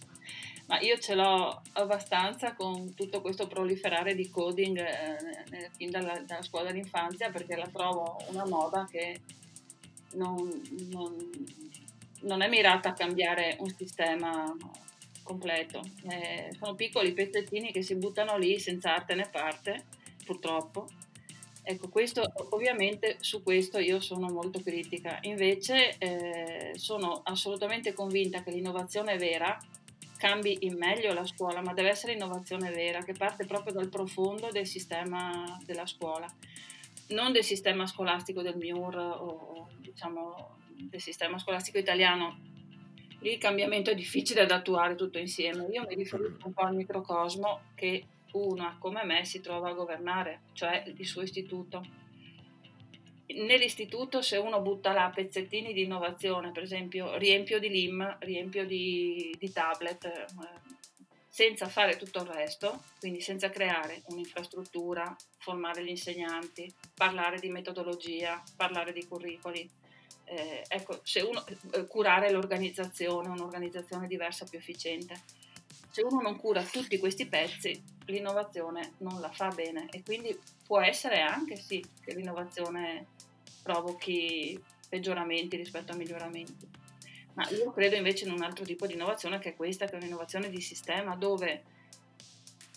ma 0.66 0.80
io 0.80 0.98
ce 0.98 1.14
l'ho 1.14 1.62
abbastanza 1.74 2.56
con 2.56 2.96
tutto 2.96 3.22
questo 3.22 3.46
proliferare 3.46 4.16
di 4.16 4.28
coding 4.28 4.80
eh, 4.80 5.70
fin 5.78 5.92
dalla, 5.92 6.20
dalla, 6.26 6.42
scuola 6.42 6.72
d'infanzia 6.72 7.30
perché 7.30 7.56
la 7.56 7.68
trovo 7.68 8.18
una 8.30 8.48
moda 8.48 8.88
che 8.90 9.20
non, 10.14 10.60
non, 10.90 11.30
non 12.22 12.42
è 12.42 12.50
mirata 12.50 12.90
a 12.90 12.94
cambiare 12.94 13.58
un 13.60 13.70
sistema 13.78 14.52
completo. 15.24 15.82
Eh, 16.10 16.54
sono 16.58 16.76
piccoli 16.76 17.14
pezzettini 17.14 17.72
che 17.72 17.82
si 17.82 17.96
buttano 17.96 18.38
lì 18.38 18.60
senza 18.60 18.96
arte 18.96 19.28
parte, 19.32 19.86
purtroppo. 20.26 20.88
Ecco, 21.64 21.90
questo, 21.90 22.24
ovviamente 22.50 23.18
su 23.20 23.44
questo 23.44 23.78
io 23.78 24.00
sono 24.00 24.30
molto 24.30 24.62
critica. 24.62 25.20
Invece 25.22 25.98
eh, 26.00 26.72
sono 26.76 27.22
assolutamente 27.24 27.94
convinta 27.94 28.42
che 28.42 28.52
l'innovazione 28.52 29.18
vera 29.18 29.60
cambi 30.18 30.58
in 30.62 30.78
meglio 30.78 31.14
la 31.14 31.26
scuola, 31.26 31.62
ma 31.62 31.74
deve 31.74 31.90
essere 31.90 32.14
innovazione 32.14 32.72
vera, 32.72 33.04
che 33.04 33.14
parte 33.14 33.46
proprio 33.46 33.74
dal 33.74 33.90
profondo 33.90 34.50
del 34.52 34.68
sistema 34.68 35.60
della 35.66 35.88
scuola, 35.88 36.32
non 37.08 37.32
del 37.32 37.44
sistema 37.44 37.88
scolastico 37.88 38.42
del 38.42 38.56
MIUR 38.56 38.96
o 38.98 39.70
diciamo 39.80 40.58
del 40.76 41.02
sistema 41.02 41.38
scolastico 41.40 41.78
italiano 41.78 42.38
Lì 43.22 43.34
il 43.34 43.38
cambiamento 43.38 43.92
è 43.92 43.96
difficile 43.96 44.46
da 44.46 44.56
attuare 44.56 44.96
tutto 44.96 45.20
insieme. 45.20 45.68
Io 45.72 45.86
mi 45.88 45.96
riferisco 45.96 46.46
un 46.46 46.54
po' 46.54 46.62
al 46.62 46.76
microcosmo 46.76 47.62
che 47.76 48.06
una 48.34 48.78
come 48.80 49.04
me 49.04 49.26
si 49.26 49.42
trova 49.42 49.70
a 49.70 49.74
governare, 49.74 50.42
cioè 50.54 50.84
il 50.86 51.06
suo 51.06 51.22
istituto. 51.22 51.86
Nell'istituto 53.28 54.22
se 54.22 54.38
uno 54.38 54.62
butta 54.62 54.92
là 54.92 55.12
pezzettini 55.14 55.72
di 55.72 55.84
innovazione, 55.84 56.52
per 56.52 56.64
esempio 56.64 57.16
riempio 57.18 57.60
di 57.60 57.70
LIM, 57.70 58.18
riempio 58.20 58.66
di, 58.66 59.34
di 59.38 59.52
tablet, 59.52 60.04
eh, 60.06 60.26
senza 61.30 61.68
fare 61.68 61.96
tutto 61.96 62.24
il 62.24 62.28
resto, 62.28 62.84
quindi 63.00 63.22
senza 63.22 63.50
creare 63.50 64.02
un'infrastruttura, 64.08 65.16
formare 65.38 65.84
gli 65.84 65.90
insegnanti, 65.90 66.74
parlare 66.94 67.40
di 67.40 67.50
metodologia, 67.50 68.44
parlare 68.58 68.92
di 68.92 69.08
curricoli, 69.08 69.70
eh, 70.32 70.64
ecco, 70.66 71.02
se 71.04 71.20
uno, 71.20 71.44
eh, 71.74 71.86
curare 71.88 72.32
l'organizzazione, 72.32 73.28
un'organizzazione 73.28 74.08
diversa, 74.08 74.46
più 74.46 74.58
efficiente. 74.58 75.20
Se 75.90 76.02
uno 76.04 76.22
non 76.22 76.38
cura 76.38 76.64
tutti 76.64 76.98
questi 76.98 77.28
pezzi, 77.28 77.84
l'innovazione 78.06 78.94
non 79.00 79.20
la 79.20 79.30
fa 79.30 79.50
bene 79.50 79.88
e 79.92 80.02
quindi 80.04 80.38
può 80.66 80.80
essere 80.80 81.20
anche 81.20 81.58
sì 81.58 81.84
che 82.02 82.14
l'innovazione 82.14 83.08
provochi 83.62 84.58
peggioramenti 84.88 85.58
rispetto 85.58 85.92
a 85.92 85.96
miglioramenti. 85.98 86.70
Ma 87.34 87.50
io 87.50 87.72
credo 87.72 87.98
invece 87.98 88.24
in 88.24 88.32
un 88.32 88.42
altro 88.42 88.64
tipo 88.64 88.88
di 88.88 88.94
innovazione 88.94 89.38
che 89.40 89.50
è 89.50 89.56
questa, 89.56 89.86
che 89.86 89.94
è 89.94 89.96
un'innovazione 89.98 90.50
di 90.50 90.62
sistema 90.62 91.16
dove 91.18 91.64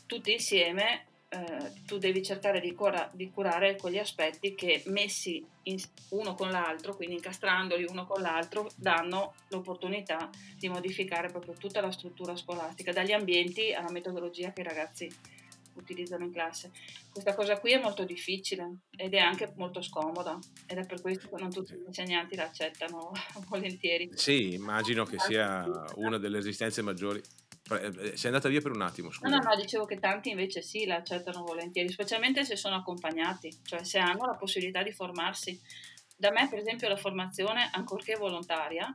tutti 0.07 0.33
insieme 0.33 1.07
eh, 1.35 1.73
tu 1.85 1.99
devi 1.99 2.23
cercare 2.23 2.61
di, 2.61 2.73
cura- 2.75 3.11
di, 3.13 3.29
curare 3.29 3.77
quegli 3.77 3.99
aspetti 3.99 4.55
che 4.55 4.85
messi 4.87 5.45
in, 5.65 5.83
uno 6.11 6.35
con 6.35 6.51
l'altro, 6.51 6.95
quindi 6.95 7.17
incastrandoli 7.17 7.85
uno 7.85 8.07
con 8.07 8.23
l'altro, 8.23 8.71
danno 8.77 9.35
l'opportunità 9.49 10.31
di 10.57 10.69
modificare 10.69 11.29
proprio 11.29 11.55
tutta 11.55 11.81
la 11.81 11.91
struttura 11.91 12.37
scolastica, 12.37 12.93
dagli 12.93 13.13
ambienti 13.13 13.73
alla 13.73 13.91
metodologia 13.91 14.53
che 14.53 14.61
i 14.61 14.65
ragazzi 14.65 15.11
utilizzano 15.75 16.25
in 16.25 16.31
classe. 16.31 16.71
Questa 17.11 17.35
cosa 17.35 17.59
qui 17.59 17.73
è 17.73 17.81
molto 17.81 18.05
difficile 18.05 18.83
ed 18.97 19.15
è 19.15 19.19
anche 19.19 19.53
molto 19.57 19.83
scomoda 19.83 20.39
ed 20.67 20.79
è 20.79 20.87
per 20.87 21.01
questo 21.01 21.29
che 21.29 21.41
non 21.41 21.51
tutti 21.51 21.75
gli 21.75 21.83
insegnanti 21.85 22.37
la 22.37 22.45
accettano 22.45 23.11
volentieri. 23.49 24.09
Sì, 24.15 24.53
immagino 24.53 25.05
che 25.05 25.19
sia 25.19 25.85
una 25.97 26.19
delle 26.19 26.37
resistenze 26.37 26.81
maggiori 26.83 27.21
sei 27.67 28.27
andata 28.27 28.49
via 28.49 28.61
per 28.61 28.73
un 28.73 28.83
attimo, 28.83 29.11
scusa. 29.11 29.29
No, 29.29 29.39
no, 29.39 29.49
no, 29.49 29.57
dicevo 29.57 29.87
che 29.87 29.99
tanti 29.99 30.31
invece 30.31 30.61
sì, 30.61 30.85
la 30.85 30.97
accettano 30.97 31.43
volentieri, 31.43 31.89
specialmente 31.89 32.45
se 32.45 32.57
sono 32.57 32.77
accompagnati, 32.77 33.61
cioè 33.63 33.83
se 33.85 33.99
hanno 33.99 34.27
la 34.27 34.37
possibilità 34.37 34.83
di 34.83 34.93
formarsi. 34.93 35.59
Da 36.17 36.31
me, 36.31 36.47
per 36.49 36.59
esempio, 36.59 36.89
la 36.89 36.97
formazione, 36.97 37.71
ancorché 37.73 38.17
volontaria, 38.17 38.93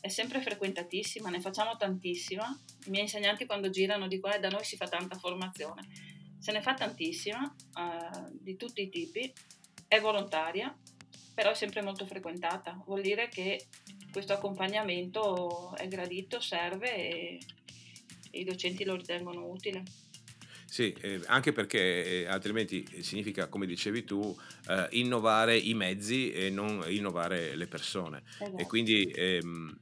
è 0.00 0.08
sempre 0.08 0.40
frequentatissima, 0.40 1.28
ne 1.28 1.40
facciamo 1.40 1.76
tantissima. 1.76 2.46
I 2.86 2.90
miei 2.90 3.02
insegnanti 3.02 3.46
quando 3.46 3.68
girano 3.68 4.08
dicono 4.08 4.34
eh, 4.34 4.38
da 4.38 4.48
noi 4.48 4.64
si 4.64 4.76
fa 4.76 4.88
tanta 4.88 5.16
formazione. 5.16 5.86
Se 6.38 6.50
ne 6.52 6.62
fa 6.62 6.74
tantissima, 6.74 7.42
uh, 7.42 8.28
di 8.30 8.56
tutti 8.56 8.80
i 8.80 8.88
tipi, 8.88 9.30
è 9.86 10.00
volontaria, 10.00 10.74
però 11.34 11.50
è 11.50 11.54
sempre 11.54 11.82
molto 11.82 12.06
frequentata. 12.06 12.80
Vuol 12.86 13.02
dire 13.02 13.28
che 13.28 13.66
questo 14.10 14.32
accompagnamento 14.32 15.74
è 15.76 15.86
gradito, 15.88 16.40
serve 16.40 16.94
e 16.94 17.38
i 18.32 18.44
docenti 18.44 18.84
lo 18.84 18.96
ritengono 18.96 19.48
utile. 19.48 19.82
Sì, 20.70 20.94
eh, 21.00 21.20
anche 21.26 21.52
perché 21.52 22.22
eh, 22.22 22.26
altrimenti 22.26 23.02
significa, 23.02 23.48
come 23.48 23.64
dicevi 23.64 24.04
tu, 24.04 24.36
eh, 24.68 24.86
innovare 24.92 25.56
i 25.56 25.72
mezzi 25.72 26.30
e 26.30 26.50
non 26.50 26.84
innovare 26.88 27.56
le 27.56 27.66
persone. 27.66 28.22
Esatto. 28.38 28.56
E 28.58 28.66
quindi 28.66 29.10
ehm, 29.14 29.74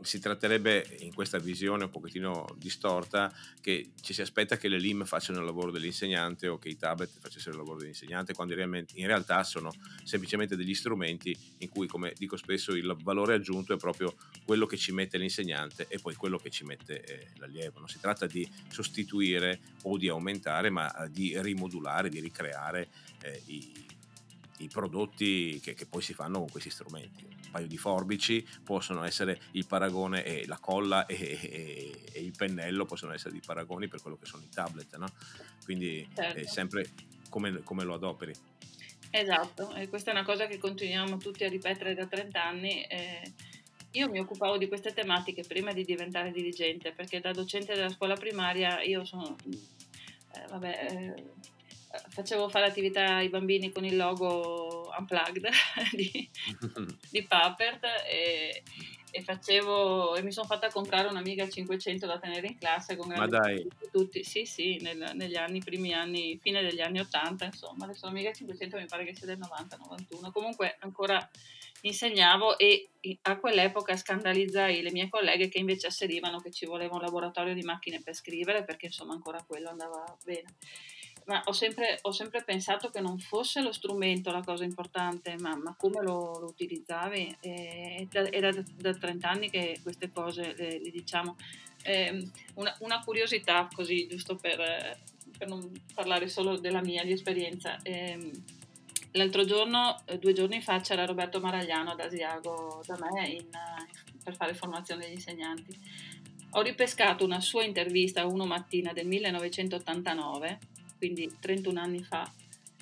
si 0.00 0.18
tratterebbe 0.18 0.96
in 1.00 1.14
questa 1.14 1.38
visione 1.38 1.84
un 1.84 1.90
pochettino 1.90 2.46
distorta 2.56 3.32
che 3.60 3.90
ci 4.00 4.12
si 4.12 4.20
aspetta 4.20 4.56
che 4.56 4.68
le 4.68 4.78
LIM 4.78 5.04
facciano 5.04 5.38
il 5.40 5.44
lavoro 5.44 5.70
dell'insegnante 5.70 6.48
o 6.48 6.58
che 6.58 6.68
i 6.68 6.76
tablet 6.76 7.10
facessero 7.18 7.52
il 7.52 7.58
lavoro 7.58 7.78
dell'insegnante 7.78 8.34
quando 8.34 8.52
in 8.54 9.06
realtà 9.06 9.42
sono 9.42 9.72
semplicemente 10.04 10.56
degli 10.56 10.74
strumenti 10.74 11.36
in 11.58 11.68
cui 11.68 11.86
come 11.86 12.12
dico 12.16 12.36
spesso 12.36 12.72
il 12.72 12.94
valore 13.02 13.34
aggiunto 13.34 13.74
è 13.74 13.76
proprio 13.76 14.14
quello 14.44 14.66
che 14.66 14.76
ci 14.76 14.92
mette 14.92 15.18
l'insegnante 15.18 15.86
e 15.88 15.98
poi 15.98 16.14
quello 16.14 16.38
che 16.38 16.50
ci 16.50 16.64
mette 16.64 17.02
eh, 17.02 17.26
l'allievo 17.36 17.78
non 17.78 17.88
si 17.88 17.98
tratta 17.98 18.26
di 18.26 18.48
sostituire 18.68 19.60
o 19.82 19.96
di 19.96 20.08
aumentare 20.08 20.70
ma 20.70 21.08
di 21.10 21.40
rimodulare 21.40 22.08
di 22.08 22.20
ricreare 22.20 22.88
eh, 23.22 23.42
i 23.46 23.92
i 24.58 24.68
prodotti 24.68 25.58
che, 25.60 25.74
che, 25.74 25.84
poi 25.84 26.00
si 26.00 26.14
fanno 26.14 26.38
con 26.38 26.48
questi 26.48 26.70
strumenti. 26.70 27.26
Paio 27.54 27.68
di 27.68 27.78
forbici 27.78 28.44
possono 28.64 29.04
essere 29.04 29.40
il 29.52 29.64
paragone 29.64 30.24
e 30.24 30.44
la 30.48 30.58
colla 30.58 31.06
e, 31.06 31.14
e, 31.14 31.92
e 32.12 32.20
il 32.20 32.32
pennello 32.36 32.84
possono 32.84 33.12
essere 33.12 33.36
i 33.36 33.42
paragoni 33.46 33.86
per 33.86 34.02
quello 34.02 34.16
che 34.16 34.26
sono 34.26 34.42
i 34.42 34.48
tablet, 34.48 34.96
no? 34.96 35.06
Quindi 35.62 36.04
certo. 36.12 36.40
è 36.40 36.46
sempre 36.46 36.90
come, 37.28 37.62
come, 37.62 37.84
lo 37.84 37.94
adoperi. 37.94 38.34
Esatto, 39.10 39.72
e 39.74 39.88
questa 39.88 40.10
è 40.10 40.14
una 40.14 40.24
cosa 40.24 40.48
che 40.48 40.58
continuiamo 40.58 41.16
tutti 41.18 41.44
a 41.44 41.48
ripetere 41.48 41.94
da 41.94 42.06
30 42.06 42.44
anni. 42.44 42.82
Eh, 42.82 43.32
io 43.92 44.10
mi 44.10 44.18
occupavo 44.18 44.58
di 44.58 44.66
queste 44.66 44.92
tematiche 44.92 45.44
prima 45.46 45.72
di 45.72 45.84
diventare 45.84 46.32
dirigente, 46.32 46.90
perché 46.90 47.20
da 47.20 47.30
docente 47.30 47.74
della 47.74 47.88
scuola 47.88 48.16
primaria 48.16 48.82
io 48.82 49.04
sono... 49.04 49.36
Eh, 49.46 50.46
vabbè, 50.48 50.86
eh, 50.90 51.24
facevo 52.08 52.48
fare 52.48 52.66
attività 52.66 53.18
ai 53.18 53.28
bambini 53.28 53.70
con 53.70 53.84
il 53.84 53.96
logo 53.96 54.63
unplugged 54.98 55.48
di, 55.92 56.28
di 57.10 57.22
Papert 57.24 57.84
e, 58.08 58.62
e, 59.10 59.22
facevo 59.22 60.16
e 60.16 60.22
mi 60.22 60.32
sono 60.32 60.46
fatta 60.46 60.70
comprare 60.70 61.08
un'Amiga 61.08 61.48
500 61.48 62.06
da 62.06 62.18
tenere 62.18 62.48
in 62.48 62.58
classe 62.58 62.96
con 62.96 63.08
grandi 63.08 63.68
tutti. 63.90 64.24
Sì 64.24 64.44
sì 64.44 64.78
nel, 64.80 65.12
negli 65.14 65.36
anni 65.36 65.60
primi 65.60 65.92
anni 65.92 66.38
fine 66.40 66.62
degli 66.62 66.80
anni 66.80 67.00
80 67.00 67.44
insomma. 67.44 67.84
Adesso 67.84 68.06
l'Amiga 68.06 68.32
500 68.32 68.76
mi 68.76 68.86
pare 68.86 69.04
che 69.04 69.14
sia 69.14 69.26
del 69.26 69.38
90 69.38 69.76
91 69.76 70.30
comunque 70.32 70.76
ancora 70.80 71.28
insegnavo 71.82 72.58
e 72.58 72.88
a 73.22 73.36
quell'epoca 73.36 73.94
scandalizzai 73.96 74.80
le 74.80 74.90
mie 74.90 75.08
colleghe 75.08 75.48
che 75.48 75.58
invece 75.58 75.88
asserivano 75.88 76.40
che 76.40 76.50
ci 76.50 76.64
voleva 76.64 76.94
un 76.94 77.02
laboratorio 77.02 77.52
di 77.52 77.62
macchine 77.62 78.00
per 78.02 78.14
scrivere 78.14 78.64
perché 78.64 78.86
insomma 78.86 79.12
ancora 79.12 79.44
quello 79.46 79.68
andava 79.68 80.16
bene 80.24 80.54
ma 81.26 81.42
ho 81.46 81.52
sempre, 81.52 81.98
ho 82.02 82.12
sempre, 82.12 82.42
pensato 82.44 82.90
che 82.90 83.00
non 83.00 83.18
fosse 83.18 83.62
lo 83.62 83.72
strumento 83.72 84.30
la 84.30 84.42
cosa 84.42 84.64
importante, 84.64 85.36
ma, 85.38 85.56
ma 85.56 85.74
come 85.76 86.02
lo, 86.02 86.38
lo 86.38 86.46
utilizzavi. 86.46 87.36
E, 87.40 88.08
è 88.10 88.40
da, 88.40 88.64
da, 88.76 88.94
30 88.94 89.28
anni 89.28 89.50
che 89.50 89.78
queste 89.82 90.10
cose 90.10 90.54
le, 90.56 90.80
le 90.80 90.90
diciamo. 90.90 91.36
Eh, 91.82 92.28
una, 92.54 92.74
una, 92.80 93.00
curiosità, 93.00 93.68
così 93.72 94.06
giusto 94.06 94.36
per, 94.36 94.98
per, 95.36 95.48
non 95.48 95.70
parlare 95.94 96.28
solo 96.28 96.58
della 96.58 96.82
mia 96.82 97.04
di 97.04 97.12
esperienza. 97.12 97.78
Eh, 97.82 98.30
l'altro 99.12 99.44
giorno, 99.44 100.02
due 100.18 100.32
giorni 100.32 100.60
fa, 100.60 100.80
c'era 100.80 101.06
Roberto 101.06 101.40
Maragliano 101.40 101.92
ad 101.92 102.00
Asiago 102.00 102.82
da 102.86 102.98
me 103.00 103.28
in, 103.28 103.48
per 104.22 104.34
fare 104.36 104.54
formazione 104.54 105.04
degli 105.04 105.14
insegnanti. 105.14 105.78
Ho 106.56 106.62
ripescato 106.62 107.24
una 107.24 107.40
sua 107.40 107.64
intervista 107.64 108.26
uno 108.26 108.46
mattina 108.46 108.92
del 108.92 109.06
1989 109.06 110.72
quindi 111.04 111.36
31 111.38 111.78
anni 111.78 112.02
fa, 112.02 112.32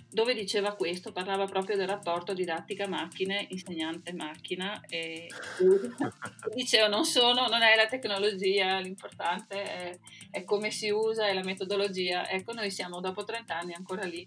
dove 0.08 0.32
diceva 0.32 0.76
questo, 0.76 1.10
parlava 1.10 1.46
proprio 1.46 1.76
del 1.76 1.88
rapporto 1.88 2.34
didattica-macchine, 2.34 3.46
insegnante-macchina 3.48 4.82
e 4.88 5.26
diceva 6.54 6.86
non, 6.86 7.04
sono, 7.04 7.48
non 7.48 7.62
è 7.62 7.74
la 7.74 7.86
tecnologia 7.86 8.78
l'importante, 8.78 9.62
è, 9.62 9.98
è, 10.30 10.44
come 10.44 10.70
si 10.70 10.88
usa, 10.90 11.26
è 11.26 11.32
la 11.32 11.42
metodologia. 11.42 12.28
Ecco, 12.30 12.52
noi 12.52 12.70
siamo 12.70 13.00
dopo 13.00 13.24
30 13.24 13.58
anni 13.58 13.74
ancora 13.74 14.04
lì. 14.04 14.24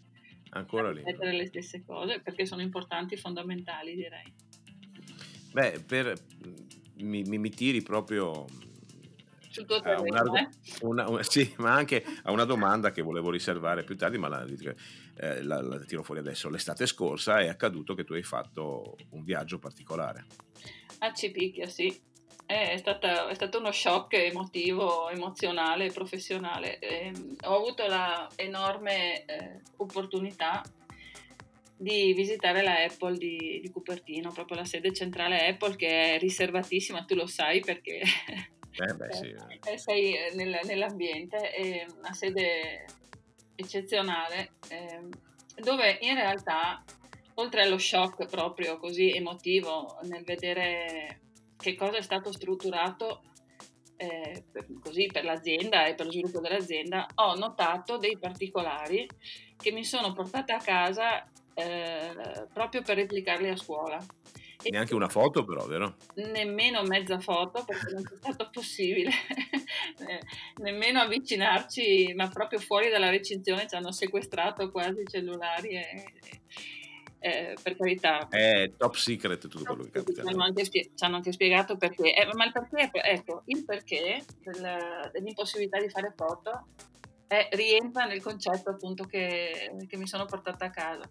Ancora 0.49 0.91
lì. 0.91 1.01
A 1.05 1.31
le 1.31 1.45
stesse 1.47 1.86
cose 1.86 2.19
perché 2.19 2.45
sono 2.45 2.62
importanti, 2.62 3.15
fondamentali 3.15 3.95
direi. 3.95 4.34
Beh, 5.53 5.84
per, 5.88 6.13
mi, 6.97 7.23
mi, 7.23 7.38
mi 7.38 7.49
tiri 7.49 7.81
proprio 7.81 8.45
sul 9.56 9.65
tuo 9.65 9.80
terreno. 9.80 10.30
Una, 10.30 10.41
eh? 10.41 10.50
una, 10.82 11.10
una, 11.10 11.24
sì, 11.24 11.54
ma 11.58 11.74
anche 11.74 12.04
a 12.24 12.32
una 12.32 12.44
domanda 12.44 12.91
che 12.91 13.02
volevo 13.02 13.30
riservare 13.30 13.84
più 13.84 13.96
tardi, 13.96 14.18
ma 14.18 14.28
la, 14.28 14.46
eh, 14.46 15.41
la, 15.44 15.62
la, 15.62 15.80
tiro 15.80 16.04
fuori 16.04 16.20
adesso. 16.20 16.50
L'estate 16.50 16.86
scorsa 16.86 17.39
è 17.39 17.48
accaduto 17.48 17.96
che 17.96 18.04
tu 18.04 18.13
hai 18.13 18.24
fatto 18.24 18.98
un 19.12 19.24
viaggio 19.24 19.58
particolare. 19.60 20.26
A 21.00 21.13
Cipicchia, 21.13 21.68
sì. 21.68 22.13
È, 22.46 22.76
stata, 22.78 23.28
è, 23.28 23.34
stato 23.34 23.58
uno 23.60 23.72
shock 23.72 24.13
emotivo, 24.13 25.10
emozionale, 25.10 25.91
professionale. 25.91 26.78
Eh, 26.80 27.12
ho 27.46 27.56
avuto 27.56 27.88
la 27.88 28.28
enorme 28.36 29.26
eh, 29.26 29.62
opportunità 29.78 30.62
di 31.78 32.13
visitare 32.13 32.62
la 32.62 32.84
Apple 32.84 33.18
di, 33.18 33.60
di, 33.62 33.70
Cupertino, 33.70 34.32
proprio 34.32 34.58
la 34.58 34.65
sede 34.65 34.94
centrale 34.94 35.48
Apple 35.48 35.76
che 35.76 36.15
è 36.15 36.20
riservatissima, 36.20 37.04
tu 37.04 37.15
lo 37.15 37.28
sai 37.28 37.60
perché 37.60 38.02
eh 38.78 38.94
beh, 38.94 39.14
sì. 39.14 39.36
eh, 39.66 39.78
sei 39.78 40.16
nel, 40.34 40.60
nell'ambiente, 40.64 41.52
è 41.52 41.86
una 41.98 42.14
sede 42.14 42.86
eccezionale 43.56 44.52
eh, 44.70 45.02
dove 45.62 45.98
in 46.02 46.16
realtà 46.16 46.84
oltre 47.36 47.62
allo 47.62 47.78
shock 47.78 48.26
proprio 48.28 48.78
così 48.78 49.12
emotivo 49.12 49.98
nel 50.04 50.24
vedere 50.24 51.22
che 51.58 51.76
cosa 51.76 51.98
è 51.98 52.02
stato 52.02 52.32
strutturato 52.32 53.22
eh, 53.98 54.44
per, 54.52 54.68
così 54.82 55.08
per 55.08 55.24
l'azienda 55.24 55.86
e 55.86 55.96
per 55.96 56.06
lo 56.06 56.12
sviluppo 56.12 56.40
dell'azienda, 56.40 57.08
ho 57.16 57.36
notato 57.36 57.98
dei 57.98 58.18
particolari 58.18 59.08
che 59.56 59.72
mi 59.72 59.84
sono 59.84 60.14
portata 60.14 60.56
a 60.56 60.62
casa 60.62 61.26
eh, 61.54 62.48
proprio 62.54 62.82
per 62.82 62.98
replicarli 62.98 63.50
a 63.50 63.56
scuola. 63.56 64.04
Neanche 64.69 64.95
una 64.95 65.10
foto 65.10 65.43
però, 65.45 65.65
vero? 65.65 65.95
Nemmeno 66.15 66.84
mezza 66.84 67.19
foto 67.19 67.63
perché 67.65 67.93
non 67.93 68.04
è 68.04 68.15
stato 68.15 68.49
possibile 68.51 69.12
eh, 70.08 70.21
nemmeno 70.58 71.01
avvicinarci, 71.01 72.13
ma 72.15 72.28
proprio 72.30 72.60
fuori 72.60 72.89
dalla 72.89 73.10
recinzione 73.10 73.67
ci 73.67 73.75
hanno 73.75 73.91
sequestrato 73.91 74.71
quasi 74.71 75.01
i 75.01 75.08
cellulari 75.08 75.69
e, 75.69 76.04
eh, 77.25 77.56
per 77.62 77.75
carità. 77.75 78.28
È 78.30 78.71
top 78.78 78.93
secret 78.93 79.47
tutto 79.47 79.63
quello 79.63 79.84
che 79.84 79.89
capita. 79.89 80.21
Ci 80.21 80.28
hanno 80.28 80.43
anche, 80.43 80.63
spie- 80.63 80.91
ci 80.93 81.04
hanno 81.04 81.15
anche 81.15 81.32
spiegato 81.32 81.75
perché, 81.75 82.13
eh, 82.13 82.30
ma 82.34 82.45
il 82.45 82.51
perché, 82.51 82.91
ecco, 83.01 83.41
il 83.45 83.65
perché 83.65 84.23
del, 84.43 85.10
dell'impossibilità 85.12 85.80
di 85.80 85.89
fare 85.89 86.13
foto 86.15 86.67
è, 87.25 87.49
rientra 87.54 88.06
nel 88.06 88.21
concetto 88.21 88.69
appunto 88.69 89.06
che, 89.06 89.71
che 89.88 89.97
mi 89.97 90.06
sono 90.08 90.25
portata 90.25 90.65
a 90.65 90.69
casa. 90.69 91.10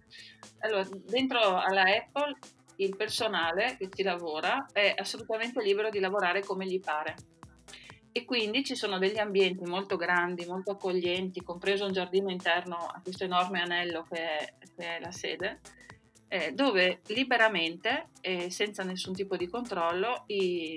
Allora, 0.60 0.86
dentro 1.04 1.40
alla 1.40 1.82
Apple 1.82 2.38
il 2.76 2.96
personale 2.96 3.76
che 3.78 3.88
ci 3.94 4.02
lavora 4.02 4.66
è 4.72 4.94
assolutamente 4.96 5.62
libero 5.62 5.90
di 5.90 6.00
lavorare 6.00 6.42
come 6.42 6.66
gli 6.66 6.80
pare. 6.80 7.14
E 8.12 8.24
quindi 8.24 8.64
ci 8.64 8.76
sono 8.76 8.98
degli 8.98 9.18
ambienti 9.18 9.64
molto 9.64 9.96
grandi, 9.96 10.46
molto 10.46 10.72
accoglienti, 10.72 11.42
compreso 11.42 11.84
un 11.84 11.92
giardino 11.92 12.30
interno 12.30 12.76
a 12.76 13.00
questo 13.02 13.24
enorme 13.24 13.60
anello 13.60 14.06
che 14.08 14.18
è, 14.18 14.54
che 14.76 14.96
è 14.96 15.00
la 15.00 15.10
sede, 15.10 15.60
eh, 16.28 16.52
dove 16.52 17.00
liberamente 17.08 18.10
e 18.20 18.50
senza 18.50 18.84
nessun 18.84 19.14
tipo 19.14 19.37
di 19.37 19.48
controllo 19.48 20.24
i, 20.28 20.76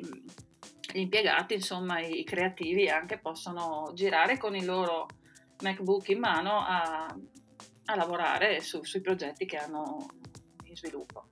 gli 0.92 1.00
impiegati, 1.00 1.54
insomma 1.54 2.00
i 2.00 2.24
creativi 2.24 2.90
anche, 2.90 3.20
possono 3.20 3.92
girare 3.94 4.38
con 4.38 4.56
il 4.56 4.66
loro 4.66 5.06
MacBook 5.62 6.10
in 6.10 6.20
mano 6.20 6.60
a, 6.60 7.06
a 7.86 7.96
lavorare 7.96 8.62
su, 8.62 8.84
sui 8.84 9.02
progetti 9.02 9.46
che 9.46 9.58
hanno 9.58 10.08
in 10.64 10.76
sviluppo. 10.76 11.30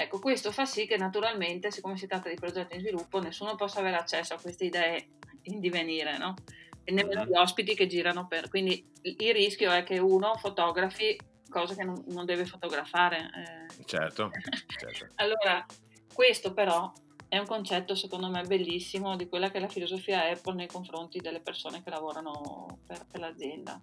Ecco, 0.00 0.18
questo 0.18 0.50
fa 0.50 0.64
sì 0.64 0.86
che 0.86 0.96
naturalmente, 0.96 1.70
siccome 1.70 1.98
si 1.98 2.06
tratta 2.06 2.30
di 2.30 2.34
progetti 2.34 2.74
in 2.74 2.80
sviluppo, 2.80 3.20
nessuno 3.20 3.54
possa 3.54 3.80
avere 3.80 3.96
accesso 3.96 4.32
a 4.32 4.40
queste 4.40 4.64
idee 4.64 5.08
in 5.42 5.60
divenire, 5.60 6.16
no? 6.16 6.36
E 6.84 6.90
nemmeno 6.90 7.26
gli 7.26 7.36
ospiti 7.36 7.74
che 7.74 7.86
girano 7.86 8.26
per... 8.26 8.48
Quindi 8.48 8.82
il 9.02 9.34
rischio 9.34 9.70
è 9.70 9.82
che 9.82 9.98
uno 9.98 10.36
fotografi 10.36 11.18
cose 11.50 11.74
che 11.76 11.84
non, 11.84 12.02
non 12.06 12.24
deve 12.24 12.46
fotografare. 12.46 13.68
Eh. 13.68 13.84
Certo, 13.84 14.30
certo. 14.78 15.12
allora, 15.16 15.66
questo 16.14 16.54
però 16.54 16.90
è 17.28 17.36
un 17.36 17.46
concetto 17.46 17.94
secondo 17.94 18.30
me 18.30 18.42
bellissimo 18.44 19.16
di 19.16 19.28
quella 19.28 19.50
che 19.50 19.58
è 19.58 19.60
la 19.60 19.68
filosofia 19.68 20.30
Apple 20.30 20.54
nei 20.54 20.66
confronti 20.66 21.18
delle 21.18 21.40
persone 21.40 21.82
che 21.82 21.90
lavorano 21.90 22.80
per, 22.86 23.04
per 23.06 23.20
l'azienda 23.20 23.78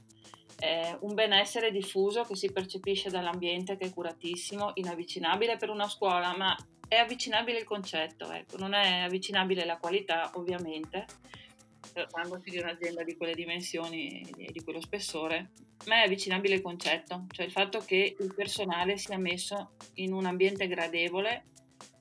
eh, 0.67 0.97
un 0.99 1.13
benessere 1.13 1.71
diffuso 1.71 2.23
che 2.23 2.35
si 2.35 2.51
percepisce 2.51 3.09
dall'ambiente 3.09 3.77
che 3.77 3.85
è 3.85 3.89
curatissimo, 3.89 4.71
inavvicinabile 4.73 5.55
per 5.55 5.69
una 5.69 5.87
scuola, 5.87 6.35
ma 6.35 6.53
è 6.89 6.95
avvicinabile 6.95 7.59
il 7.59 7.63
concetto, 7.63 8.29
ecco. 8.29 8.57
non 8.57 8.73
è 8.73 9.03
avvicinabile 9.03 9.63
la 9.63 9.77
qualità 9.77 10.29
ovviamente, 10.33 11.05
trattandosi 11.93 12.49
di 12.49 12.57
un'azienda 12.57 13.03
di 13.03 13.15
quelle 13.15 13.33
dimensioni 13.33 14.21
e 14.37 14.51
di 14.51 14.61
quello 14.61 14.81
spessore, 14.81 15.51
a 15.79 15.83
me 15.85 16.01
è 16.01 16.05
avvicinabile 16.05 16.55
il 16.55 16.61
concetto, 16.61 17.27
cioè 17.31 17.45
il 17.45 17.51
fatto 17.51 17.79
che 17.79 18.17
il 18.19 18.33
personale 18.33 18.97
sia 18.97 19.17
messo 19.17 19.71
in 19.95 20.11
un 20.11 20.25
ambiente 20.25 20.67
gradevole, 20.67 21.45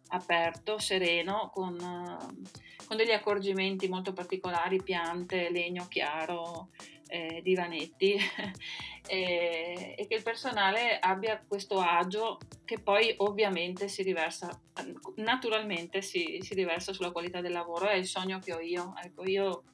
aperto, 0.09 0.79
sereno, 0.79 1.51
con, 1.53 1.77
con 1.77 2.97
degli 2.97 3.13
accorgimenti 3.13 3.87
molto 3.89 4.13
particolari, 4.13 4.83
piante, 4.83 5.51
legno 5.51 5.87
chiaro, 5.89 6.71
eh, 7.09 7.41
divanetti 7.43 8.17
e, 9.07 9.95
e, 9.97 10.07
che 10.07 10.15
il 10.15 10.23
personale 10.23 10.99
abbia 10.99 11.43
questo 11.47 11.79
agio 11.79 12.39
che 12.65 12.79
poi 12.79 13.15
ovviamente 13.19 13.89
si 13.89 14.03
riversa, 14.03 14.61
naturalmente 15.17 16.03
si, 16.03 16.39
si 16.43 16.55
riversa 16.55 16.93
sulla 16.93 17.13
qualità 17.13 17.41
del 17.41 17.53
lavoro, 17.53 17.87
è 17.89 17.95
il 17.95 18.07
sogno 18.07 18.39
che 18.39 18.53
ho 18.53 18.61
io. 18.61 18.95
Ecco, 19.03 19.25
io 19.25 19.65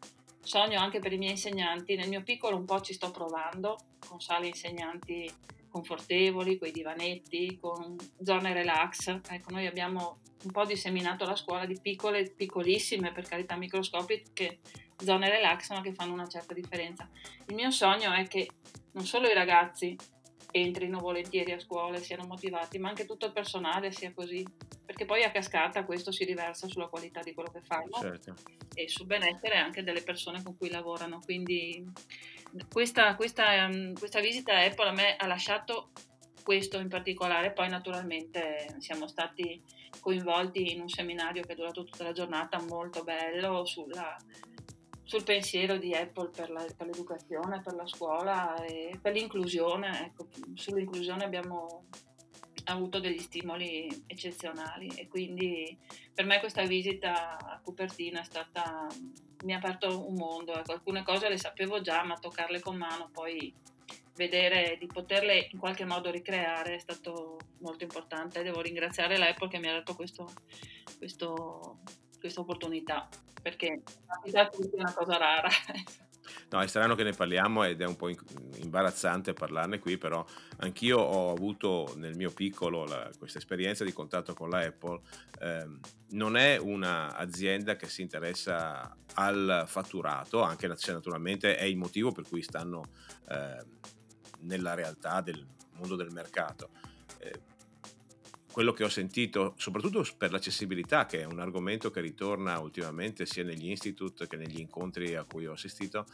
sogno 0.41 0.79
anche 0.81 0.99
per 0.99 1.13
i 1.13 1.19
miei 1.19 1.33
insegnanti, 1.33 1.95
nel 1.95 2.09
mio 2.09 2.23
piccolo 2.23 2.57
un 2.57 2.65
po' 2.65 2.81
ci 2.81 2.93
sto 2.93 3.11
provando, 3.11 3.79
con 4.07 4.21
sale 4.21 4.49
insegnanti 4.49 5.31
confortevoli, 5.71 6.59
con 6.59 6.69
i 6.69 6.73
divanetti, 6.73 7.59
con 7.59 7.97
zone 8.23 8.53
relax. 8.53 9.21
Ecco, 9.31 9.53
noi 9.53 9.67
abbiamo 9.67 10.19
un 10.45 10.51
po' 10.51 10.65
disseminato 10.65 11.25
la 11.25 11.37
scuola 11.37 11.65
di 11.65 11.79
piccole, 11.81 12.31
piccolissime, 12.31 13.13
per 13.13 13.27
carità 13.27 13.57
microscopiche, 13.57 14.59
zone 15.03 15.29
relax, 15.29 15.71
ma 15.71 15.81
che 15.81 15.93
fanno 15.93 16.13
una 16.13 16.29
certa 16.29 16.55
differenza. 16.55 17.09
Il 17.47 17.55
mio 17.55 17.71
sogno 17.71 18.13
è 18.13 18.27
che 18.27 18.49
non 18.93 19.05
solo 19.05 19.29
i 19.29 19.35
ragazzi 19.35 19.97
entrino 20.53 20.99
volentieri 20.99 21.53
a 21.53 21.59
scuola 21.59 21.97
e 21.97 22.01
siano 22.01 22.27
motivati, 22.27 22.79
ma 22.79 22.89
anche 22.89 23.07
tutto 23.07 23.27
il 23.27 23.33
personale 23.33 23.91
sia 23.91 24.13
così, 24.13 24.47
perché 24.85 25.05
poi 25.05 25.23
a 25.25 25.31
cascata 25.31 25.85
questo 25.85 26.13
si 26.13 26.25
riversa 26.25 26.69
sulla 26.69 26.89
qualità 26.89 27.23
di 27.23 27.33
quello 27.33 27.51
che 27.51 27.63
fanno 27.63 27.99
certo. 27.99 28.35
e 28.75 28.89
sul 28.89 29.07
benessere 29.07 29.57
anche 29.57 29.83
delle 29.83 30.03
persone 30.03 30.43
con 30.43 30.57
cui 30.57 30.69
lavorano. 30.69 31.21
Quindi 31.25 31.91
questa, 32.71 33.15
questa, 33.17 33.67
um, 33.67 33.95
questa 33.95 34.21
visita 34.21 34.59
Apple 34.59 34.89
a 34.89 34.93
me 34.93 35.17
ha 35.17 35.27
lasciato 35.27 35.91
questo 36.43 36.79
in 36.79 36.89
particolare, 36.89 37.53
poi 37.53 37.69
naturalmente 37.69 38.75
siamo 38.79 39.07
stati 39.07 39.63
coinvolti 40.01 40.73
in 40.73 40.81
un 40.81 40.89
seminario 40.89 41.43
che 41.43 41.53
è 41.53 41.57
durato 41.57 41.85
tutta 41.85 42.05
la 42.05 42.13
giornata 42.13 42.61
molto 42.61 43.05
bello 43.05 43.65
sulla 43.65 44.17
sul 45.13 45.25
pensiero 45.25 45.77
di 45.77 45.95
Apple 45.95 46.31
per, 46.31 46.49
la, 46.49 46.65
per, 46.75 46.87
l'educazione, 46.87 47.61
per 47.61 47.75
la 47.75 47.87
scuola 47.87 48.65
e 48.65 48.99
per 48.99 49.13
l'inclusione. 49.13 50.07
Ecco, 50.07 50.29
sull'inclusione 50.55 51.23
abbiamo 51.23 51.85
avuto 52.65 52.99
degli 52.99 53.19
stimoli 53.19 54.05
eccezionali 54.07 54.89
e 54.97 55.09
quindi 55.09 55.77
per 56.15 56.25
me 56.25 56.41
questa 56.41 56.65
visita 56.65 57.37
a 57.37 57.61
Cupertino 57.63 58.21
è 58.21 58.25
stata, 58.25 58.87
mi 59.45 59.53
ha 59.53 59.59
aperto 59.59 60.09
un 60.09 60.15
mondo. 60.15 60.55
Ecco, 60.55 60.73
alcune 60.73 61.03
cose 61.03 61.29
le 61.29 61.37
sapevo 61.37 61.83
già, 61.83 62.03
ma 62.05 62.17
toccarle 62.17 62.61
con 62.61 62.77
mano, 62.77 63.11
poi 63.13 63.53
vedere 64.15 64.79
di 64.79 64.87
poterle 64.87 65.49
in 65.51 65.59
qualche 65.59 65.85
modo 65.85 66.11
ricreare 66.11 66.77
è 66.77 66.79
stato 66.79 67.37
molto 67.59 67.85
importante. 67.85 68.43
Devo 68.43 68.63
ringraziare 68.63 69.19
l'Apple 69.19 69.49
che 69.49 69.59
mi 69.59 69.69
ha 69.69 69.75
dato 69.75 69.95
questo, 69.95 70.33
questo, 70.97 71.81
questa 72.23 72.41
opportunità 72.41 73.09
perché 73.43 73.83
è 74.23 74.49
una 74.73 74.93
cosa 74.95 75.17
rara. 75.17 75.49
No, 76.51 76.61
è 76.61 76.67
strano 76.69 76.95
che 76.95 77.03
ne 77.03 77.13
parliamo 77.13 77.65
ed 77.65 77.81
è 77.81 77.85
un 77.85 77.97
po' 77.97 78.09
imbarazzante 78.09 79.33
parlarne 79.33 79.81
qui, 79.81 79.99
però 79.99 80.25
anch'io 80.59 80.99
ho 80.99 81.33
avuto 81.33 81.93
nel 81.97 82.15
mio 82.15 82.31
piccolo 82.31 82.85
la, 82.85 83.11
questa 83.19 83.39
esperienza 83.39 83.85
di 83.85 83.93
contatto 83.93 84.33
con 84.33 84.49
la 84.49 84.61
Apple. 84.61 85.01
Eh, 85.41 85.67
non 86.11 86.37
è 86.37 86.59
un'azienda 86.59 87.75
che 87.75 87.89
si 87.89 88.03
interessa 88.03 88.97
al 89.15 89.65
fatturato, 89.67 90.43
anche 90.43 90.71
se 90.77 90.93
naturalmente 90.93 91.57
è 91.57 91.65
il 91.65 91.77
motivo 91.77 92.13
per 92.13 92.25
cui 92.29 92.43
stanno 92.43 92.85
eh, 93.29 93.65
nella 94.41 94.75
realtà 94.75 95.23
del 95.23 95.45
mondo 95.73 95.97
del 95.97 96.13
mercato. 96.13 96.71
Eh, 97.19 97.51
quello 98.53 98.73
che 98.75 98.85
ho 98.85 98.89
sentito, 98.89 99.55
soprattutto 99.57 100.07
per 100.17 100.31
l'accessibilità, 100.31 101.07
che 101.07 101.21
è 101.21 101.25
un 101.25 101.41
argomento 101.41 101.91
che 101.91 102.03
ritorna 102.03 102.59
ultimamente 102.59 103.25
sia 103.25 103.43
negli 103.43 103.69
institute 103.69 104.27
che 104.27 104.37
negli 104.37 104.61
incontri 104.61 105.15
a 105.15 105.25
cui 105.25 105.47
ho 105.47 105.53
assistito, 105.53 106.07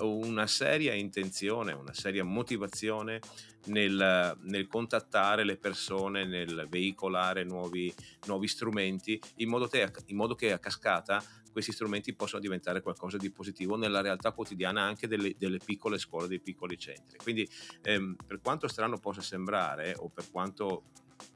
una 0.00 0.48
seria 0.48 0.92
intenzione, 0.92 1.72
una 1.72 1.94
seria 1.94 2.24
motivazione 2.24 3.20
nel, 3.66 4.36
nel 4.42 4.66
contattare 4.66 5.44
le 5.44 5.56
persone, 5.56 6.24
nel 6.24 6.66
veicolare 6.68 7.44
nuovi, 7.44 7.94
nuovi 8.26 8.48
strumenti, 8.48 9.20
in 9.36 9.48
modo, 9.48 9.68
che, 9.68 9.88
in 10.06 10.16
modo 10.16 10.34
che 10.34 10.52
a 10.52 10.58
cascata 10.58 11.22
questi 11.52 11.70
strumenti 11.70 12.12
possano 12.14 12.42
diventare 12.42 12.82
qualcosa 12.82 13.16
di 13.16 13.30
positivo 13.30 13.76
nella 13.76 14.00
realtà 14.00 14.32
quotidiana 14.32 14.82
anche 14.82 15.06
delle, 15.06 15.36
delle 15.38 15.58
piccole 15.64 15.98
scuole, 15.98 16.26
dei 16.26 16.40
piccoli 16.40 16.76
centri. 16.76 17.18
Quindi 17.18 17.48
ehm, 17.82 18.16
per 18.26 18.40
quanto 18.40 18.66
strano 18.66 18.98
possa 18.98 19.22
sembrare 19.22 19.94
o 19.96 20.08
per 20.08 20.28
quanto 20.32 20.86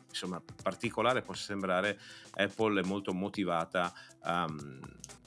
insomma, 0.09 0.43
particolare 0.63 1.23
possa 1.23 1.45
sembrare, 1.45 1.99
Apple 2.33 2.81
è 2.81 2.85
molto 2.85 3.13
motivata 3.13 3.93
um, 4.25 4.81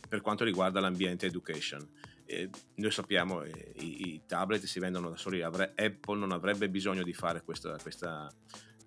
per 0.08 0.22
quanto 0.22 0.44
riguarda 0.44 0.80
l'ambiente 0.80 1.26
education. 1.26 1.88
E 2.26 2.50
noi 2.76 2.92
sappiamo 2.92 3.40
che 3.40 3.50
eh, 3.50 3.84
i, 3.84 4.14
i, 4.14 4.22
tablet 4.26 4.64
si 4.64 4.80
vendono 4.80 5.10
da 5.10 5.18
soli, 5.18 5.42
avre, 5.42 5.74
Apple 5.76 6.18
non 6.18 6.32
avrebbe 6.32 6.70
bisogno 6.70 7.04
di 7.04 7.14
fare 7.14 7.42
questa, 7.42 7.76
questa, 7.82 8.30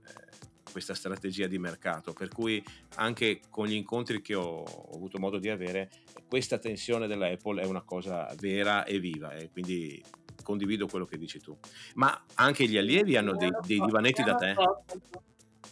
eh, 0.06 0.70
questa, 0.70 0.94
strategia 0.94 1.46
di 1.46 1.58
mercato, 1.58 2.12
per 2.12 2.28
cui 2.28 2.64
anche 2.96 3.40
con 3.50 3.66
gli 3.66 3.74
incontri 3.74 4.22
che 4.22 4.34
ho, 4.34 4.62
ho, 4.62 4.94
avuto 4.94 5.18
modo 5.18 5.38
di 5.38 5.50
avere, 5.50 5.90
questa 6.26 6.58
tensione 6.58 7.06
della 7.06 7.28
Apple 7.28 7.62
è 7.62 7.66
una 7.66 7.82
cosa 7.82 8.32
vera 8.38 8.84
e 8.84 8.98
viva 8.98 9.34
e 9.34 9.50
quindi 9.50 10.02
condivido 10.42 10.86
quello 10.86 11.04
che 11.04 11.18
dici 11.18 11.38
tu. 11.38 11.54
Ma 11.94 12.24
anche 12.34 12.66
gli 12.66 12.78
allievi 12.78 13.16
hanno 13.16 13.34
dei, 13.36 13.50
dei 13.66 13.80
divanetti 13.80 14.22
da 14.22 14.34
te? 14.36 14.54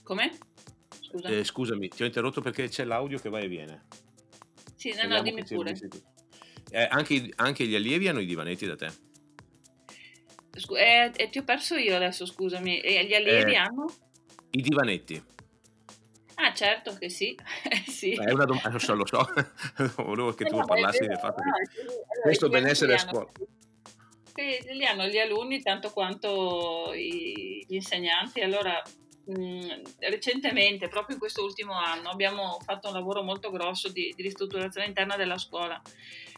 Come? 0.02 0.38
Scusa. 1.00 1.28
Eh, 1.28 1.44
scusami, 1.44 1.88
ti 1.88 2.02
ho 2.02 2.06
interrotto 2.06 2.40
perché 2.40 2.68
c'è 2.68 2.84
l'audio 2.84 3.18
che 3.18 3.28
va 3.28 3.38
e 3.38 3.48
viene. 3.48 3.82
Sì, 4.76 4.94
no, 4.94 5.06
no, 5.06 5.22
dimmi 5.22 5.44
pure. 5.44 5.78
Eh, 6.70 6.88
anche, 6.90 7.30
anche, 7.36 7.66
gli 7.66 7.74
allievi 7.74 8.08
hanno 8.08 8.20
i 8.20 8.26
divanetti 8.26 8.66
da 8.66 8.76
te. 8.76 8.90
Scu- 10.56 10.76
eh, 10.76 11.12
eh, 11.14 11.28
ti 11.28 11.38
ho 11.38 11.44
perso 11.44 11.76
io 11.76 11.94
adesso, 11.94 12.26
scusami. 12.26 12.80
E 12.80 13.04
gli 13.06 13.14
allievi 13.14 13.52
eh, 13.52 13.56
hanno? 13.56 13.92
I 14.50 14.60
divanetti. 14.60 15.22
Ah, 16.34 16.52
certo 16.52 16.94
che 16.94 17.08
sì. 17.08 17.36
sì. 17.86 18.12
È 18.12 18.32
una 18.32 18.44
domanda, 18.44 18.70
lo 18.70 18.78
so, 18.78 18.94
lo 18.94 19.06
so. 19.06 19.24
Volevo 20.02 20.32
che 20.32 20.44
tu 20.44 20.56
no, 20.56 20.64
parlassi 20.64 21.06
del 21.06 21.18
fatto 21.18 21.42
che 21.42 21.48
allora, 21.48 22.22
questo 22.22 22.48
benessere 22.48 22.94
a 22.94 22.98
scuola. 22.98 23.30
Sì, 24.34 24.74
li 24.74 24.84
hanno 24.84 25.06
gli 25.06 25.18
alunni 25.18 25.60
tanto 25.60 25.90
quanto 25.90 26.92
i, 26.94 27.64
gli 27.68 27.74
insegnanti. 27.74 28.40
Allora, 28.40 28.82
recentemente, 29.98 30.88
proprio 30.88 31.14
in 31.14 31.20
questo 31.20 31.42
ultimo 31.42 31.72
anno, 31.72 32.10
abbiamo 32.10 32.58
fatto 32.64 32.88
un 32.88 32.94
lavoro 32.94 33.22
molto 33.22 33.50
grosso 33.50 33.88
di, 33.88 34.12
di 34.14 34.22
ristrutturazione 34.22 34.86
interna 34.86 35.16
della 35.16 35.38
scuola. 35.38 35.80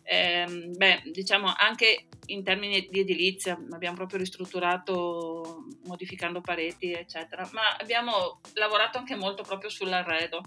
Eh, 0.02 0.44
beh, 0.76 1.02
diciamo 1.06 1.52
anche 1.56 2.08
in 2.26 2.44
termini 2.44 2.88
di 2.90 3.00
edilizia, 3.00 3.58
abbiamo 3.70 3.96
proprio 3.96 4.18
ristrutturato 4.18 5.64
modificando 5.84 6.40
pareti, 6.40 6.92
eccetera, 6.92 7.48
ma 7.52 7.76
abbiamo 7.78 8.40
lavorato 8.54 8.98
anche 8.98 9.16
molto 9.16 9.42
proprio 9.42 9.70
sull'arredo 9.70 10.42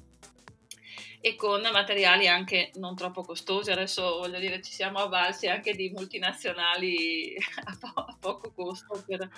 e 1.20 1.36
con 1.36 1.62
materiali 1.74 2.28
anche 2.28 2.72
non 2.76 2.96
troppo 2.96 3.24
costosi. 3.24 3.72
Adesso 3.72 4.18
voglio 4.20 4.40
dire, 4.40 4.62
ci 4.62 4.72
siamo 4.72 5.00
avvalsi 5.00 5.48
anche 5.48 5.74
di 5.74 5.90
multinazionali 5.90 7.36
poco 8.20 8.52
costo 8.54 9.04
per 9.06 9.30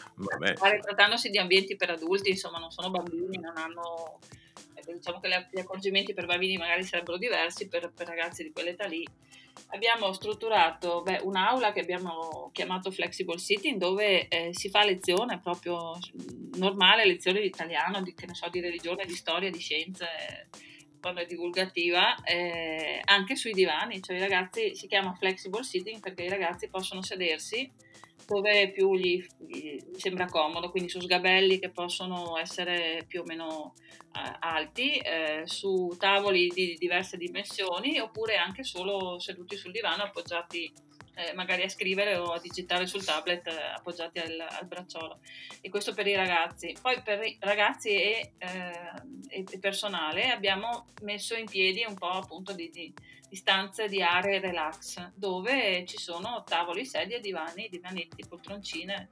fare, 0.56 0.80
trattandosi 0.80 1.30
di 1.30 1.38
ambienti 1.38 1.76
per 1.76 1.92
adulti, 1.92 2.30
insomma, 2.30 2.58
non 2.58 2.72
sono 2.72 2.90
bambini, 2.90 3.38
non 3.38 3.58
hanno. 3.58 4.20
Ecco, 4.74 4.94
diciamo 4.94 5.20
che 5.20 5.48
gli 5.52 5.60
accorgimenti 5.60 6.14
per 6.14 6.26
bambini 6.26 6.58
magari 6.58 6.84
sarebbero 6.84 7.18
diversi, 7.18 7.68
per, 7.68 7.92
per 7.94 8.08
ragazzi 8.08 8.44
di 8.44 8.52
quell'età 8.52 8.86
lì. 8.86 9.06
Abbiamo 9.72 10.14
strutturato 10.14 11.02
beh, 11.02 11.20
un'aula 11.24 11.74
che 11.74 11.82
abbiamo 11.82 12.50
chiamato 12.54 12.92
Flexible 12.92 13.38
Sitting 13.38 13.78
dove 13.78 14.28
eh, 14.28 14.50
si 14.54 14.70
fa 14.70 14.86
lezione 14.86 15.40
proprio 15.40 15.98
normale, 16.56 17.06
lezione 17.06 17.42
di 17.42 17.48
italiano, 17.48 18.02
di, 18.02 18.16
so, 18.32 18.48
di 18.50 18.62
religione, 18.62 19.06
di 19.06 19.16
storia, 19.16 19.52
di 19.52 19.60
scienze 19.60 20.50
quando 21.00 21.22
è 21.22 21.26
divulgativa, 21.26 22.16
eh, 22.24 23.02
anche 23.06 23.36
sui 23.36 23.54
divani, 23.54 24.02
cioè 24.02 24.18
i 24.18 24.20
ragazzi 24.20 24.76
si 24.76 24.88
chiama 24.88 25.14
flexible 25.14 25.64
sitting 25.64 26.00
perché 26.00 26.24
i 26.24 26.30
ragazzi 26.30 26.68
possono 26.68 27.02
sedersi 27.02 27.70
dove 28.30 28.72
più 28.72 28.96
gli, 28.96 29.26
gli 29.48 29.80
sembra 29.98 30.28
comodo, 30.28 30.70
quindi 30.70 30.90
su 30.90 31.02
sgabelli 31.02 31.58
che 31.58 31.72
possono 31.72 32.38
essere 32.38 33.04
più 33.08 33.22
o 33.22 33.24
meno 33.26 33.74
eh, 34.14 34.38
alti, 34.40 34.98
eh, 34.98 35.42
su 35.46 35.96
tavoli 35.98 36.48
di 36.50 36.76
diverse 36.78 37.18
dimensioni 37.18 38.00
oppure 38.00 38.38
anche 38.38 38.64
solo 38.64 39.18
seduti 39.18 39.58
sul 39.58 39.72
divano 39.72 40.04
appoggiati 40.04 40.72
eh, 41.20 41.34
magari 41.34 41.64
a 41.64 41.70
scrivere 41.70 42.16
o 42.16 42.32
a 42.32 42.40
digitare 42.40 42.88
sul 42.88 43.04
tablet 43.04 43.46
eh, 43.48 43.52
appoggiati 43.76 44.20
al, 44.20 44.40
al, 44.40 44.66
bracciolo. 44.66 45.20
E 45.60 45.70
questo 45.70 45.94
per 45.94 46.08
i 46.08 46.16
ragazzi. 46.16 46.76
Poi 46.82 47.02
per 47.02 47.22
i 47.24 47.38
ragazzi 47.42 47.90
e, 47.90 48.34
eh, 48.38 49.44
e 49.52 49.60
personale 49.60 50.32
abbiamo 50.32 50.88
messo 51.02 51.36
in 51.36 51.46
piedi 51.46 51.84
un 51.86 51.96
po' 51.96 52.10
appunto 52.10 52.54
di, 52.54 52.70
di, 52.70 52.94
di 53.28 53.36
stanze 53.36 53.90
di 53.90 54.02
aree 54.02 54.40
relax 54.40 55.12
dove 55.14 55.84
ci 55.86 55.98
sono 55.98 56.44
tavoli, 56.46 56.86
sedie, 56.86 57.20
divani, 57.20 57.68
divanetti, 57.70 58.26
poltroncine. 58.28 59.10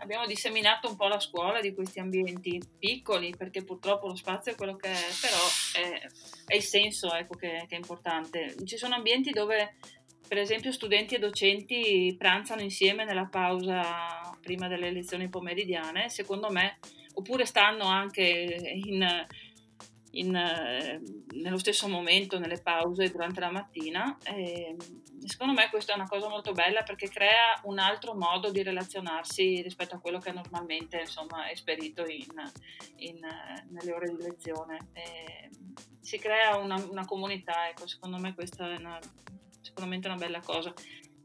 Abbiamo 0.00 0.26
disseminato 0.26 0.88
un 0.88 0.96
po' 0.96 1.08
la 1.08 1.18
scuola 1.18 1.60
di 1.60 1.74
questi 1.74 1.98
ambienti 1.98 2.60
piccoli 2.78 3.34
perché 3.36 3.64
purtroppo 3.64 4.06
lo 4.06 4.14
spazio 4.14 4.52
è 4.52 4.54
quello 4.54 4.76
che 4.76 4.92
è, 4.92 5.06
però 5.20 5.88
è, 5.88 6.06
è 6.46 6.54
il 6.54 6.62
senso 6.62 7.12
ecco, 7.14 7.34
che, 7.34 7.64
che 7.66 7.74
è 7.74 7.78
importante. 7.78 8.54
Ci 8.64 8.76
sono 8.76 8.94
ambienti 8.94 9.30
dove 9.30 9.76
per 10.28 10.38
esempio 10.38 10.70
studenti 10.70 11.14
e 11.14 11.18
docenti 11.18 12.14
pranzano 12.16 12.60
insieme 12.60 13.04
nella 13.04 13.26
pausa 13.26 14.36
prima 14.42 14.68
delle 14.68 14.90
lezioni 14.90 15.28
pomeridiane, 15.28 16.10
secondo 16.10 16.50
me, 16.50 16.78
oppure 17.14 17.46
stanno 17.46 17.84
anche 17.84 18.22
in, 18.22 19.26
in, 20.12 20.36
eh, 20.36 21.00
nello 21.32 21.56
stesso 21.56 21.88
momento 21.88 22.38
nelle 22.38 22.60
pause 22.60 23.10
durante 23.10 23.40
la 23.40 23.50
mattina. 23.50 24.18
E 24.22 24.76
secondo 25.24 25.54
me 25.54 25.68
questa 25.70 25.92
è 25.92 25.96
una 25.96 26.06
cosa 26.06 26.28
molto 26.28 26.52
bella 26.52 26.82
perché 26.82 27.08
crea 27.08 27.60
un 27.64 27.78
altro 27.78 28.14
modo 28.14 28.50
di 28.50 28.62
relazionarsi 28.62 29.62
rispetto 29.62 29.94
a 29.94 29.98
quello 29.98 30.18
che 30.18 30.32
normalmente 30.32 31.00
insomma, 31.00 31.46
è 31.46 31.52
esperito 31.52 32.04
in, 32.06 32.26
nelle 33.70 33.92
ore 33.92 34.14
di 34.14 34.22
lezione. 34.22 34.88
E 34.92 35.48
si 36.00 36.18
crea 36.18 36.56
una, 36.56 36.76
una 36.90 37.06
comunità, 37.06 37.68
ecco, 37.68 37.86
secondo 37.86 38.18
me 38.18 38.34
questa 38.34 38.70
è 38.74 38.76
una 38.76 38.98
sicuramente 39.68 40.08
una 40.08 40.16
bella 40.16 40.40
cosa. 40.40 40.72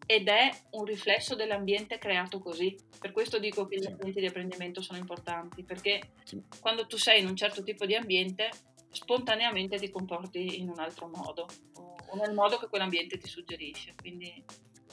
Ed 0.05 0.27
è 0.27 0.51
un 0.71 0.83
riflesso 0.83 1.33
dell'ambiente 1.35 1.97
creato 1.97 2.39
così. 2.39 2.75
Per 2.99 3.11
questo 3.11 3.39
dico 3.39 3.65
che 3.65 3.79
gli 3.79 3.85
ambienti 3.85 4.19
di 4.19 4.25
apprendimento 4.25 4.81
sono 4.81 4.99
importanti, 4.99 5.63
perché 5.63 6.11
sì. 6.23 6.41
quando 6.59 6.85
tu 6.85 6.97
sei 6.97 7.21
in 7.21 7.27
un 7.27 7.35
certo 7.35 7.63
tipo 7.63 7.85
di 7.85 7.95
ambiente, 7.95 8.49
spontaneamente 8.91 9.77
ti 9.77 9.89
comporti 9.89 10.59
in 10.59 10.69
un 10.69 10.79
altro 10.79 11.07
modo, 11.07 11.47
o 11.75 12.15
nel 12.17 12.33
modo 12.33 12.57
che 12.57 12.67
quell'ambiente 12.67 13.17
ti 13.17 13.27
suggerisce. 13.27 13.95
Quindi 13.95 14.43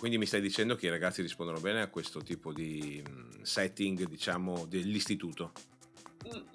quindi 0.00 0.16
mi 0.16 0.24
stai 0.24 0.40
dicendo 0.40 0.76
che 0.76 0.86
i 0.86 0.88
ragazzi 0.88 1.20
rispondono 1.20 1.60
bene 1.60 1.82
a 1.82 1.88
questo 1.88 2.22
tipo 2.22 2.54
di 2.54 3.04
setting, 3.42 4.08
diciamo, 4.08 4.64
dell'istituto? 4.64 5.52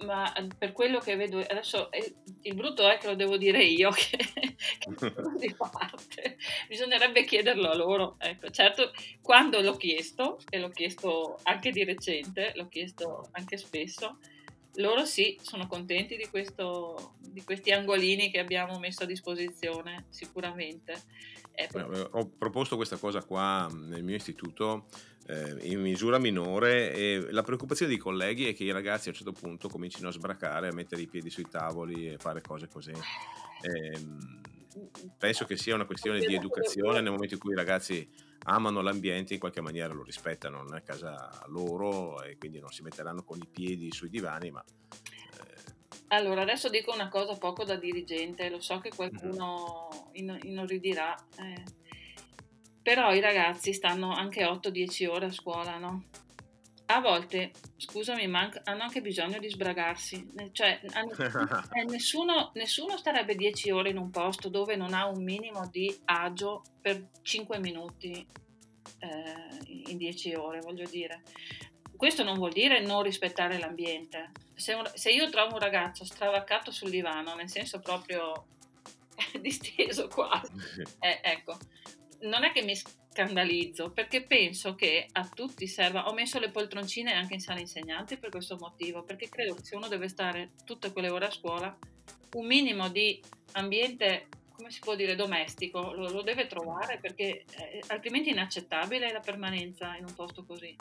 Ma 0.06 0.32
per 0.58 0.71
quello 0.71 0.99
che 0.99 1.15
vedo 1.15 1.39
adesso 1.39 1.89
il 2.41 2.54
brutto 2.54 2.88
è 2.88 2.97
che 2.97 3.08
lo 3.08 3.15
devo 3.15 3.38
dire 3.38 3.63
io 3.63 3.89
che, 3.95 4.17
che 4.17 4.89
di 5.39 5.56
parte. 5.58 6.38
Bisognerebbe 6.67 7.23
chiederlo 7.23 7.69
a 7.69 7.75
loro 7.75 8.15
ecco, 8.19 8.49
certo 8.51 8.91
quando 9.21 9.62
l'ho 9.62 9.75
chiesto 9.75 10.39
e 10.49 10.60
l'ho 10.60 10.69
chiesto 10.69 11.39
anche 11.43 11.71
di 11.71 11.84
recente 11.84 12.51
l'ho 12.56 12.67
chiesto 12.67 13.30
anche 13.32 13.58
spesso 13.58 14.19
loro 14.75 15.06
sì 15.06 15.38
sono 15.41 15.67
contenti 15.67 16.17
di, 16.17 16.28
questo, 16.28 17.15
di 17.19 17.43
questi 17.43 17.71
angolini 17.71 18.30
che 18.30 18.39
abbiamo 18.39 18.78
messo 18.78 19.04
a 19.04 19.08
disposizione 19.08 20.06
sicuramente 20.10 21.04
eh, 21.56 22.08
ho 22.12 22.30
proposto 22.38 22.76
questa 22.76 22.98
cosa 22.98 23.24
qua 23.24 23.70
nel 23.72 24.04
mio 24.04 24.15
istituto 24.15 24.88
eh, 25.28 25.58
in 25.72 25.82
misura 25.82 26.20
minore 26.20 26.94
e 26.94 27.28
la 27.32 27.41
preoccupazione 27.41 27.91
dei 27.91 28.00
colleghi 28.00 28.48
è 28.48 28.54
che 28.54 28.63
i 28.63 28.72
ragazzi 28.72 29.08
a 29.08 29.12
un 29.12 29.18
certo 29.18 29.32
punto 29.32 29.70
comincino 29.70 30.10
a 30.10 30.12
sbracare, 30.12 30.68
a 30.68 30.74
mettere 30.74 31.02
i 31.02 31.08
piedi 31.08 31.30
sui 31.30 31.48
tavoli 31.50 32.13
e 32.13 32.18
fare 32.18 32.41
cose 32.41 32.68
così. 32.68 32.91
Eh, 32.91 34.00
penso 35.18 35.46
che 35.46 35.58
sia 35.58 35.76
una 35.76 35.86
questione 35.86 36.20
di 36.20 36.36
educazione 36.36 37.02
nel 37.02 37.12
momento 37.12 37.36
in 37.36 37.39
cui 37.39 37.54
i 37.54 37.56
ragazzi 37.56 38.08
amano 38.48 38.82
l'ambiente 38.82 39.34
in 39.34 39.39
qualche 39.39 39.62
maniera 39.62 39.94
lo 39.94 40.04
rispettano, 40.04 40.62
non 40.62 40.76
è 40.76 40.84
casa 40.84 41.44
loro 41.48 42.22
e 42.22 42.38
quindi 42.38 42.60
non 42.60 42.70
si 42.70 42.84
metteranno 42.84 43.24
con 43.24 43.39
i 43.39 43.48
piedi 43.50 43.91
sui 43.91 44.10
divani, 44.10 44.52
ma... 44.52 44.63
Allora, 46.10 46.41
adesso 46.41 46.70
dico 46.70 46.94
una 46.94 47.10
cosa 47.10 47.36
poco 47.38 47.63
da 47.63 47.76
dirigente, 47.76 48.50
lo 48.50 48.60
so 48.60 48.80
che 48.80 48.91
qualcuno 48.96 50.10
inorridirà. 50.13 51.15
Eh 51.38 51.84
però 52.86 53.12
i 53.15 53.20
ragazzi 53.20 53.74
stanno 53.74 54.13
anche 54.13 54.46
8-10 54.46 55.08
ore 55.10 55.26
a 55.26 55.32
scuola, 55.32 55.80
no? 55.80 56.04
A 56.86 57.02
volte, 57.02 57.50
scusami, 57.78 58.28
ma 58.28 58.48
hanno 58.65 58.84
anche 58.84 59.02
bisogno 59.02 59.39
di 59.39 59.50
sbragarsi. 59.50 60.24
Cioè, 60.52 60.82
eh, 61.74 61.84
nessuno, 61.86 62.52
nessuno 62.54 62.96
starebbe 62.96 63.34
10 63.34 63.72
ore 63.72 63.89
in 63.89 63.98
un 63.98 64.12
posto 64.12 64.50
dove 64.50 64.76
non 64.76 64.94
ha 64.94 65.08
un 65.08 65.24
minimo 65.24 65.68
di 65.72 66.00
agio 66.06 66.62
per 66.80 67.10
5 67.24 67.58
minuti 67.58 68.24
eh, 69.00 69.89
in 69.89 69.98
10 69.98 70.36
ore, 70.36 70.60
voglio 70.60 70.88
dire. 70.88 71.24
Questo 71.95 72.23
non 72.23 72.38
vuol 72.38 72.51
dire 72.51 72.81
non 72.81 73.03
rispettare 73.03 73.58
l'ambiente. 73.58 74.31
Se, 74.53 74.73
un, 74.73 74.89
se 74.93 75.12
io 75.12 75.29
trovo 75.29 75.53
un 75.53 75.60
ragazzo 75.60 76.03
stravaccato 76.03 76.71
sul 76.71 76.89
divano, 76.89 77.36
nel 77.36 77.49
senso 77.49 77.79
proprio 77.79 78.47
disteso 79.39 80.08
quasi, 80.08 80.51
eh, 80.99 81.19
ecco, 81.23 81.58
non 82.21 82.43
è 82.43 82.51
che 82.51 82.63
mi 82.63 82.75
scandalizzo, 82.75 83.91
perché 83.91 84.23
penso 84.23 84.75
che 84.75 85.08
a 85.13 85.25
tutti 85.27 85.67
serva. 85.67 86.10
Ho 86.10 86.13
messo 86.13 86.38
le 86.38 86.49
poltroncine 86.49 87.13
anche 87.13 87.36
in 87.36 87.39
sala 87.39 87.62
insegnanti 87.62 88.17
per 88.17 88.29
questo 88.29 88.58
motivo, 88.60 89.03
perché 89.03 89.29
credo 89.29 89.55
che 89.55 89.63
se 89.63 89.75
uno 89.77 89.88
deve 89.88 90.10
stare 90.10 90.51
tutte 90.65 90.91
quelle 90.91 91.10
ore 91.10 91.27
a 91.27 91.31
scuola, 91.31 91.75
un 92.34 92.45
minimo 92.45 92.89
di 92.89 93.21
ambiente, 93.53 94.27
come 94.51 94.69
si 94.69 94.81
può 94.81 94.95
dire, 94.95 95.15
domestico, 95.15 95.93
lo, 95.93 96.10
lo 96.10 96.21
deve 96.23 96.47
trovare, 96.47 96.99
perché 96.99 97.45
eh, 97.58 97.84
altrimenti 97.88 98.29
è 98.29 98.34
inaccettabile 98.34 99.12
la 99.13 99.21
permanenza 99.21 99.95
in 99.95 100.03
un 100.05 100.13
posto 100.13 100.43
così, 100.43 100.75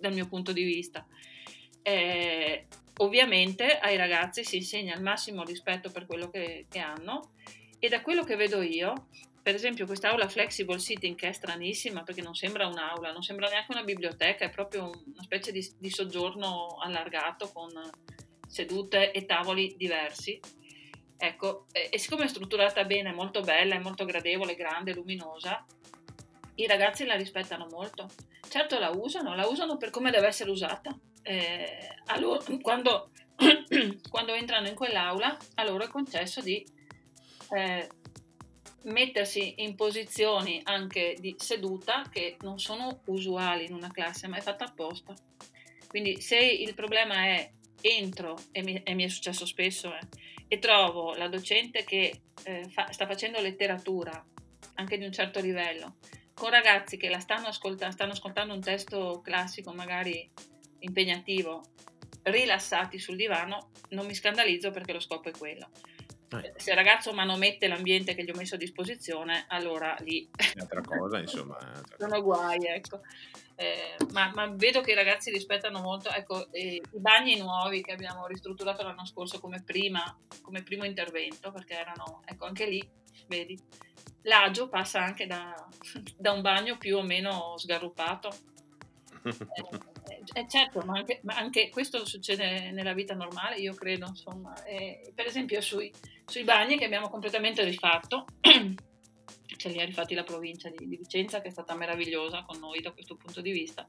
dal 0.00 0.12
mio 0.12 0.26
punto 0.26 0.52
di 0.52 0.62
vista. 0.62 1.06
Eh, 1.82 2.66
ovviamente 2.98 3.78
ai 3.78 3.96
ragazzi 3.96 4.44
si 4.44 4.56
insegna 4.56 4.94
il 4.94 5.02
massimo 5.02 5.42
rispetto 5.42 5.90
per 5.90 6.06
quello 6.06 6.30
che, 6.30 6.66
che 6.68 6.78
hanno 6.78 7.32
e 7.78 7.88
da 7.88 8.00
quello 8.02 8.22
che 8.22 8.36
vedo 8.36 8.62
io 8.62 9.08
per 9.42 9.56
esempio 9.56 9.86
quest'aula 9.86 10.28
flexible 10.28 10.78
sitting 10.78 11.16
che 11.16 11.28
è 11.28 11.32
stranissima 11.32 12.04
perché 12.04 12.22
non 12.22 12.34
sembra 12.34 12.68
un'aula, 12.68 13.10
non 13.10 13.22
sembra 13.22 13.48
neanche 13.48 13.72
una 13.72 13.82
biblioteca, 13.82 14.44
è 14.44 14.50
proprio 14.50 14.84
una 14.84 15.22
specie 15.22 15.50
di, 15.50 15.68
di 15.78 15.90
soggiorno 15.90 16.78
allargato 16.80 17.50
con 17.50 17.70
sedute 18.46 19.10
e 19.10 19.26
tavoli 19.26 19.74
diversi. 19.76 20.38
Ecco, 21.16 21.66
e, 21.72 21.88
e 21.90 21.98
siccome 21.98 22.24
è 22.24 22.28
strutturata 22.28 22.84
bene, 22.84 23.10
è 23.10 23.14
molto 23.14 23.40
bella, 23.40 23.74
è 23.74 23.80
molto 23.80 24.04
gradevole, 24.04 24.54
grande, 24.54 24.94
luminosa, 24.94 25.66
i 26.56 26.66
ragazzi 26.66 27.04
la 27.04 27.14
rispettano 27.14 27.66
molto. 27.70 28.08
Certo 28.48 28.78
la 28.78 28.90
usano, 28.90 29.34
la 29.34 29.46
usano 29.46 29.76
per 29.76 29.90
come 29.90 30.10
deve 30.10 30.26
essere 30.26 30.50
usata. 30.50 30.96
Eh, 31.22 31.88
loro, 32.18 32.42
quando, 32.60 33.10
quando, 34.10 34.34
entrano 34.34 34.68
in 34.68 34.74
quell'aula, 34.74 35.36
a 35.54 35.64
loro 35.64 35.84
è 35.84 35.88
concesso 35.88 36.40
di 36.40 36.64
eh, 37.50 37.88
mettersi 38.84 39.54
in 39.58 39.74
posizioni 39.74 40.60
anche 40.64 41.16
di 41.18 41.34
seduta 41.38 42.04
che 42.10 42.36
non 42.40 42.58
sono 42.58 43.00
usuali 43.06 43.66
in 43.66 43.74
una 43.74 43.90
classe, 43.90 44.28
ma 44.28 44.36
è 44.36 44.40
fatta 44.40 44.64
apposta. 44.64 45.14
Quindi 45.86 46.20
se 46.20 46.38
il 46.38 46.74
problema 46.74 47.26
è 47.26 47.50
entro, 47.80 48.38
e 48.52 48.62
mi, 48.62 48.80
e 48.82 48.94
mi 48.94 49.04
è 49.04 49.08
successo 49.08 49.46
spesso, 49.46 49.94
eh, 49.94 50.00
e 50.48 50.58
trovo 50.58 51.14
la 51.14 51.28
docente 51.28 51.84
che 51.84 52.20
eh, 52.44 52.68
fa, 52.68 52.90
sta 52.92 53.06
facendo 53.06 53.40
letteratura, 53.40 54.24
anche 54.74 54.98
di 54.98 55.04
un 55.04 55.12
certo 55.12 55.40
livello, 55.40 55.96
con 56.42 56.50
ragazzi 56.50 56.96
che 56.96 57.08
la 57.08 57.20
stanno, 57.20 57.46
ascolta- 57.46 57.92
stanno 57.92 58.10
ascoltando 58.10 58.52
un 58.52 58.60
testo 58.60 59.20
classico, 59.22 59.72
magari 59.72 60.28
impegnativo, 60.80 61.62
rilassati 62.24 62.98
sul 62.98 63.14
divano, 63.14 63.70
non 63.90 64.06
mi 64.06 64.14
scandalizzo 64.14 64.72
perché 64.72 64.92
lo 64.92 64.98
scopo 64.98 65.28
è 65.28 65.30
quello. 65.30 65.68
Eh. 66.30 66.52
Se 66.56 66.70
il 66.70 66.76
ragazzo 66.76 67.12
manomette 67.12 67.68
l'ambiente 67.68 68.16
che 68.16 68.24
gli 68.24 68.30
ho 68.30 68.34
messo 68.34 68.56
a 68.56 68.58
disposizione, 68.58 69.44
allora 69.50 69.94
lì... 70.00 70.28
È 70.34 70.58
altra 70.58 70.80
cosa, 70.80 71.20
insomma. 71.20 71.56
Sono 71.96 72.20
guai, 72.20 72.66
ecco. 72.66 73.02
Eh, 73.54 73.96
ma, 74.10 74.32
ma, 74.34 74.48
vedo 74.48 74.80
che 74.80 74.90
i 74.90 74.96
ragazzi 74.96 75.30
rispettano 75.30 75.80
molto 75.80 76.10
ecco, 76.10 76.50
eh, 76.50 76.82
i 76.90 76.98
bagni 76.98 77.36
nuovi 77.36 77.82
che 77.82 77.92
abbiamo 77.92 78.26
ristrutturato 78.26 78.82
l'anno 78.82 79.06
scorso 79.06 79.38
come, 79.38 79.62
prima, 79.62 80.02
come 80.40 80.64
primo 80.64 80.84
intervento, 80.84 81.52
perché 81.52 81.74
erano, 81.74 82.22
ecco, 82.24 82.46
anche 82.46 82.66
lì, 82.66 82.90
vedi, 83.26 83.58
l'agio 84.22 84.68
passa 84.68 85.02
anche 85.02 85.26
da, 85.26 85.54
da 86.16 86.32
un 86.32 86.40
bagno 86.40 86.76
più 86.78 86.96
o 86.96 87.02
meno 87.02 87.56
sgarrupato. 87.56 88.30
Eh, 89.24 90.22
eh, 90.34 90.48
certo, 90.48 90.80
ma 90.80 90.98
anche, 90.98 91.20
ma 91.22 91.36
anche, 91.36 91.68
questo 91.70 92.04
succede 92.04 92.70
nella 92.70 92.92
vita 92.92 93.14
normale, 93.14 93.56
io 93.56 93.74
credo, 93.74 94.06
insomma. 94.06 94.62
Eh, 94.64 95.12
per 95.14 95.26
esempio 95.26 95.60
sui, 95.60 95.92
sui 96.24 96.44
bagni 96.44 96.76
che 96.76 96.84
abbiamo 96.84 97.08
completamente 97.08 97.62
rifatto, 97.62 98.26
ce 98.40 99.68
li 99.68 99.80
ha 99.80 99.84
rifatti 99.84 100.14
la 100.14 100.24
provincia 100.24 100.68
di, 100.70 100.88
di, 100.88 100.96
Vicenza 100.96 101.40
che 101.40 101.48
è 101.48 101.52
stata 101.52 101.74
meravigliosa 101.74 102.42
con 102.44 102.58
noi 102.58 102.80
da 102.80 102.90
questo 102.90 103.16
punto 103.16 103.40
di 103.40 103.52
vista. 103.52 103.86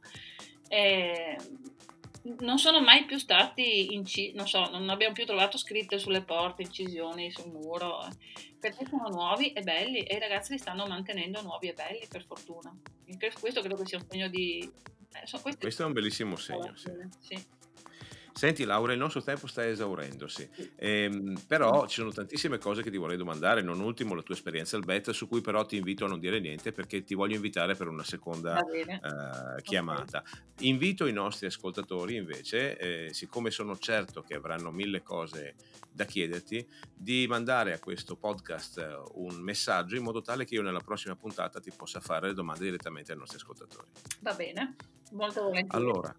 Eh, 2.23 2.35
non 2.39 2.57
sono 2.57 2.81
mai 2.81 3.05
più 3.05 3.17
stati 3.17 3.93
incisi, 3.93 4.33
non 4.33 4.47
so, 4.47 4.69
non 4.69 4.89
abbiamo 4.89 5.13
più 5.13 5.25
trovato 5.25 5.57
scritte 5.57 5.99
sulle 5.99 6.23
porte, 6.23 6.63
incisioni 6.63 7.31
sul 7.31 7.51
muro, 7.51 8.07
perché 8.59 8.85
sono 8.85 9.09
nuovi 9.09 9.53
e 9.53 9.61
belli 9.61 9.99
e 9.99 10.15
i 10.15 10.19
ragazzi 10.19 10.53
li 10.53 10.57
stanno 10.57 10.85
mantenendo 10.87 11.41
nuovi 11.41 11.67
e 11.67 11.73
belli 11.73 12.07
per 12.09 12.23
fortuna. 12.25 12.75
Questo 13.39 13.59
credo 13.59 13.75
che 13.75 13.85
sia 13.85 13.97
un 13.97 14.05
segno 14.09 14.27
di... 14.29 14.71
Eh, 15.13 15.27
so, 15.27 15.39
questo 15.41 15.83
è 15.83 15.85
un 15.85 15.93
bellissimo 15.93 16.35
segno, 16.35 16.75
sì. 16.75 16.89
sì. 17.19 17.45
Senti 18.33 18.63
Laura, 18.63 18.93
il 18.93 18.99
nostro 18.99 19.21
tempo 19.21 19.45
sta 19.45 19.65
esaurendosi, 19.65 20.49
ehm, 20.75 21.43
però 21.47 21.85
ci 21.87 21.95
sono 21.99 22.11
tantissime 22.11 22.57
cose 22.57 22.81
che 22.81 22.89
ti 22.89 22.97
vorrei 22.97 23.15
domandare, 23.15 23.61
non 23.61 23.79
ultimo 23.79 24.15
la 24.15 24.23
tua 24.23 24.33
esperienza 24.33 24.75
al 24.75 24.83
BET, 24.83 25.11
su 25.11 25.27
cui 25.27 25.41
però 25.41 25.65
ti 25.65 25.77
invito 25.77 26.05
a 26.05 26.07
non 26.07 26.19
dire 26.19 26.39
niente 26.39 26.71
perché 26.71 27.03
ti 27.03 27.13
voglio 27.13 27.35
invitare 27.35 27.75
per 27.75 27.87
una 27.87 28.03
seconda 28.03 28.57
uh, 28.57 29.61
chiamata. 29.61 30.19
Okay. 30.19 30.67
Invito 30.67 31.05
i 31.05 31.13
nostri 31.13 31.45
ascoltatori 31.45 32.15
invece, 32.15 32.77
eh, 32.77 33.13
siccome 33.13 33.51
sono 33.51 33.77
certo 33.77 34.21
che 34.21 34.33
avranno 34.33 34.71
mille 34.71 35.03
cose 35.03 35.55
da 35.91 36.05
chiederti, 36.05 36.67
di 36.93 37.27
mandare 37.27 37.73
a 37.73 37.79
questo 37.79 38.15
podcast 38.15 38.79
eh, 38.79 38.97
un 39.13 39.35
messaggio 39.41 39.95
in 39.95 40.03
modo 40.03 40.21
tale 40.21 40.43
che 40.45 40.55
io 40.55 40.63
nella 40.63 40.79
prossima 40.79 41.15
puntata 41.15 41.59
ti 41.59 41.71
possa 41.75 41.99
fare 41.99 42.27
le 42.27 42.33
domande 42.33 42.63
direttamente 42.63 43.11
ai 43.11 43.17
nostri 43.19 43.37
ascoltatori. 43.37 43.87
Va 44.21 44.33
bene, 44.33 44.75
molto 45.11 45.43
volentieri. 45.43 45.83
Allora, 45.83 46.15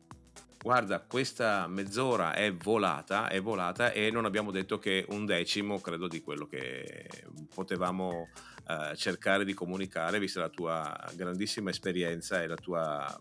guarda, 0.65 1.01
questa 1.01 1.67
mezz'ora 1.67 2.33
è 2.33 2.51
volata, 2.51 3.29
è 3.29 3.39
volata 3.43 3.93
e 3.93 4.11
non 4.11 4.25
abbiamo 4.25 4.51
detto 4.51 4.79
che 4.79 5.05
un 5.11 5.27
decimo, 5.27 5.79
credo, 5.79 6.09
di 6.09 6.23
quello 6.23 6.47
che 6.47 7.07
potevamo 7.55 8.31
eh, 8.67 8.97
cercare 8.97 9.45
di 9.45 9.53
comunicare, 9.53 10.19
vista 10.19 10.41
la 10.41 10.49
tua 10.49 10.99
grandissima 11.13 11.69
esperienza 11.69 12.43
e 12.43 12.47
la 12.47 12.55
tua 12.55 13.21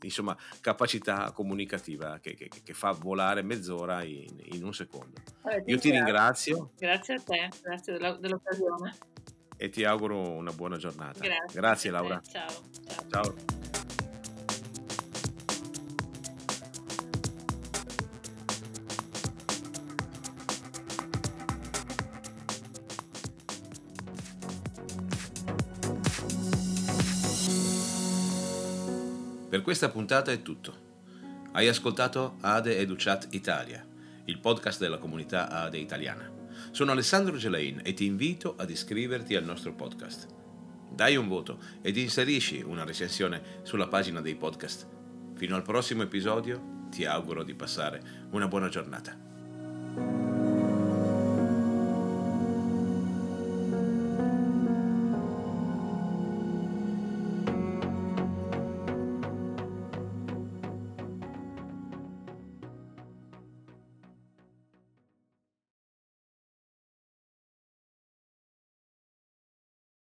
insomma, 0.00 0.34
capacità 0.62 1.30
comunicativa 1.32 2.18
che, 2.22 2.34
che, 2.34 2.48
che, 2.64 2.72
fa 2.72 2.92
volare 2.92 3.42
mezz'ora 3.42 4.02
in, 4.02 4.34
in 4.52 4.64
un 4.64 4.72
secondo. 4.72 5.20
Vabbè, 5.42 5.64
Io 5.66 5.78
ti 5.78 5.90
ringrazio. 5.90 6.70
Grazie 6.78 7.16
a 7.16 7.20
te, 7.20 7.50
grazie 7.60 7.92
della, 7.92 8.16
dell'occasione. 8.16 8.96
E 9.58 9.68
ti 9.68 9.84
auguro 9.84 10.18
una 10.18 10.52
buona 10.52 10.78
giornata. 10.78 11.18
Grazie, 11.18 11.60
grazie 11.60 11.90
Laura. 11.90 12.22
Ciao. 12.22 12.48
ciao. 12.86 13.06
ciao. 13.10 13.57
Per 29.58 29.66
questa 29.66 29.88
puntata 29.88 30.30
è 30.30 30.40
tutto. 30.40 30.72
Hai 31.50 31.66
ascoltato 31.66 32.36
Ade 32.42 32.78
Educat 32.78 33.26
Italia, 33.32 33.84
il 34.26 34.38
podcast 34.38 34.78
della 34.78 34.98
comunità 34.98 35.48
Ade 35.48 35.78
italiana. 35.78 36.30
Sono 36.70 36.92
Alessandro 36.92 37.36
Gelain 37.36 37.80
e 37.82 37.92
ti 37.92 38.04
invito 38.04 38.54
ad 38.56 38.70
iscriverti 38.70 39.34
al 39.34 39.42
nostro 39.42 39.74
podcast. 39.74 40.28
Dai 40.92 41.16
un 41.16 41.26
voto 41.26 41.58
ed 41.82 41.96
inserisci 41.96 42.62
una 42.62 42.84
recensione 42.84 43.42
sulla 43.64 43.88
pagina 43.88 44.20
dei 44.20 44.36
podcast. 44.36 44.86
Fino 45.34 45.56
al 45.56 45.62
prossimo 45.62 46.04
episodio 46.04 46.86
ti 46.88 47.04
auguro 47.04 47.42
di 47.42 47.54
passare 47.54 48.28
una 48.30 48.46
buona 48.46 48.68
giornata. 48.68 49.27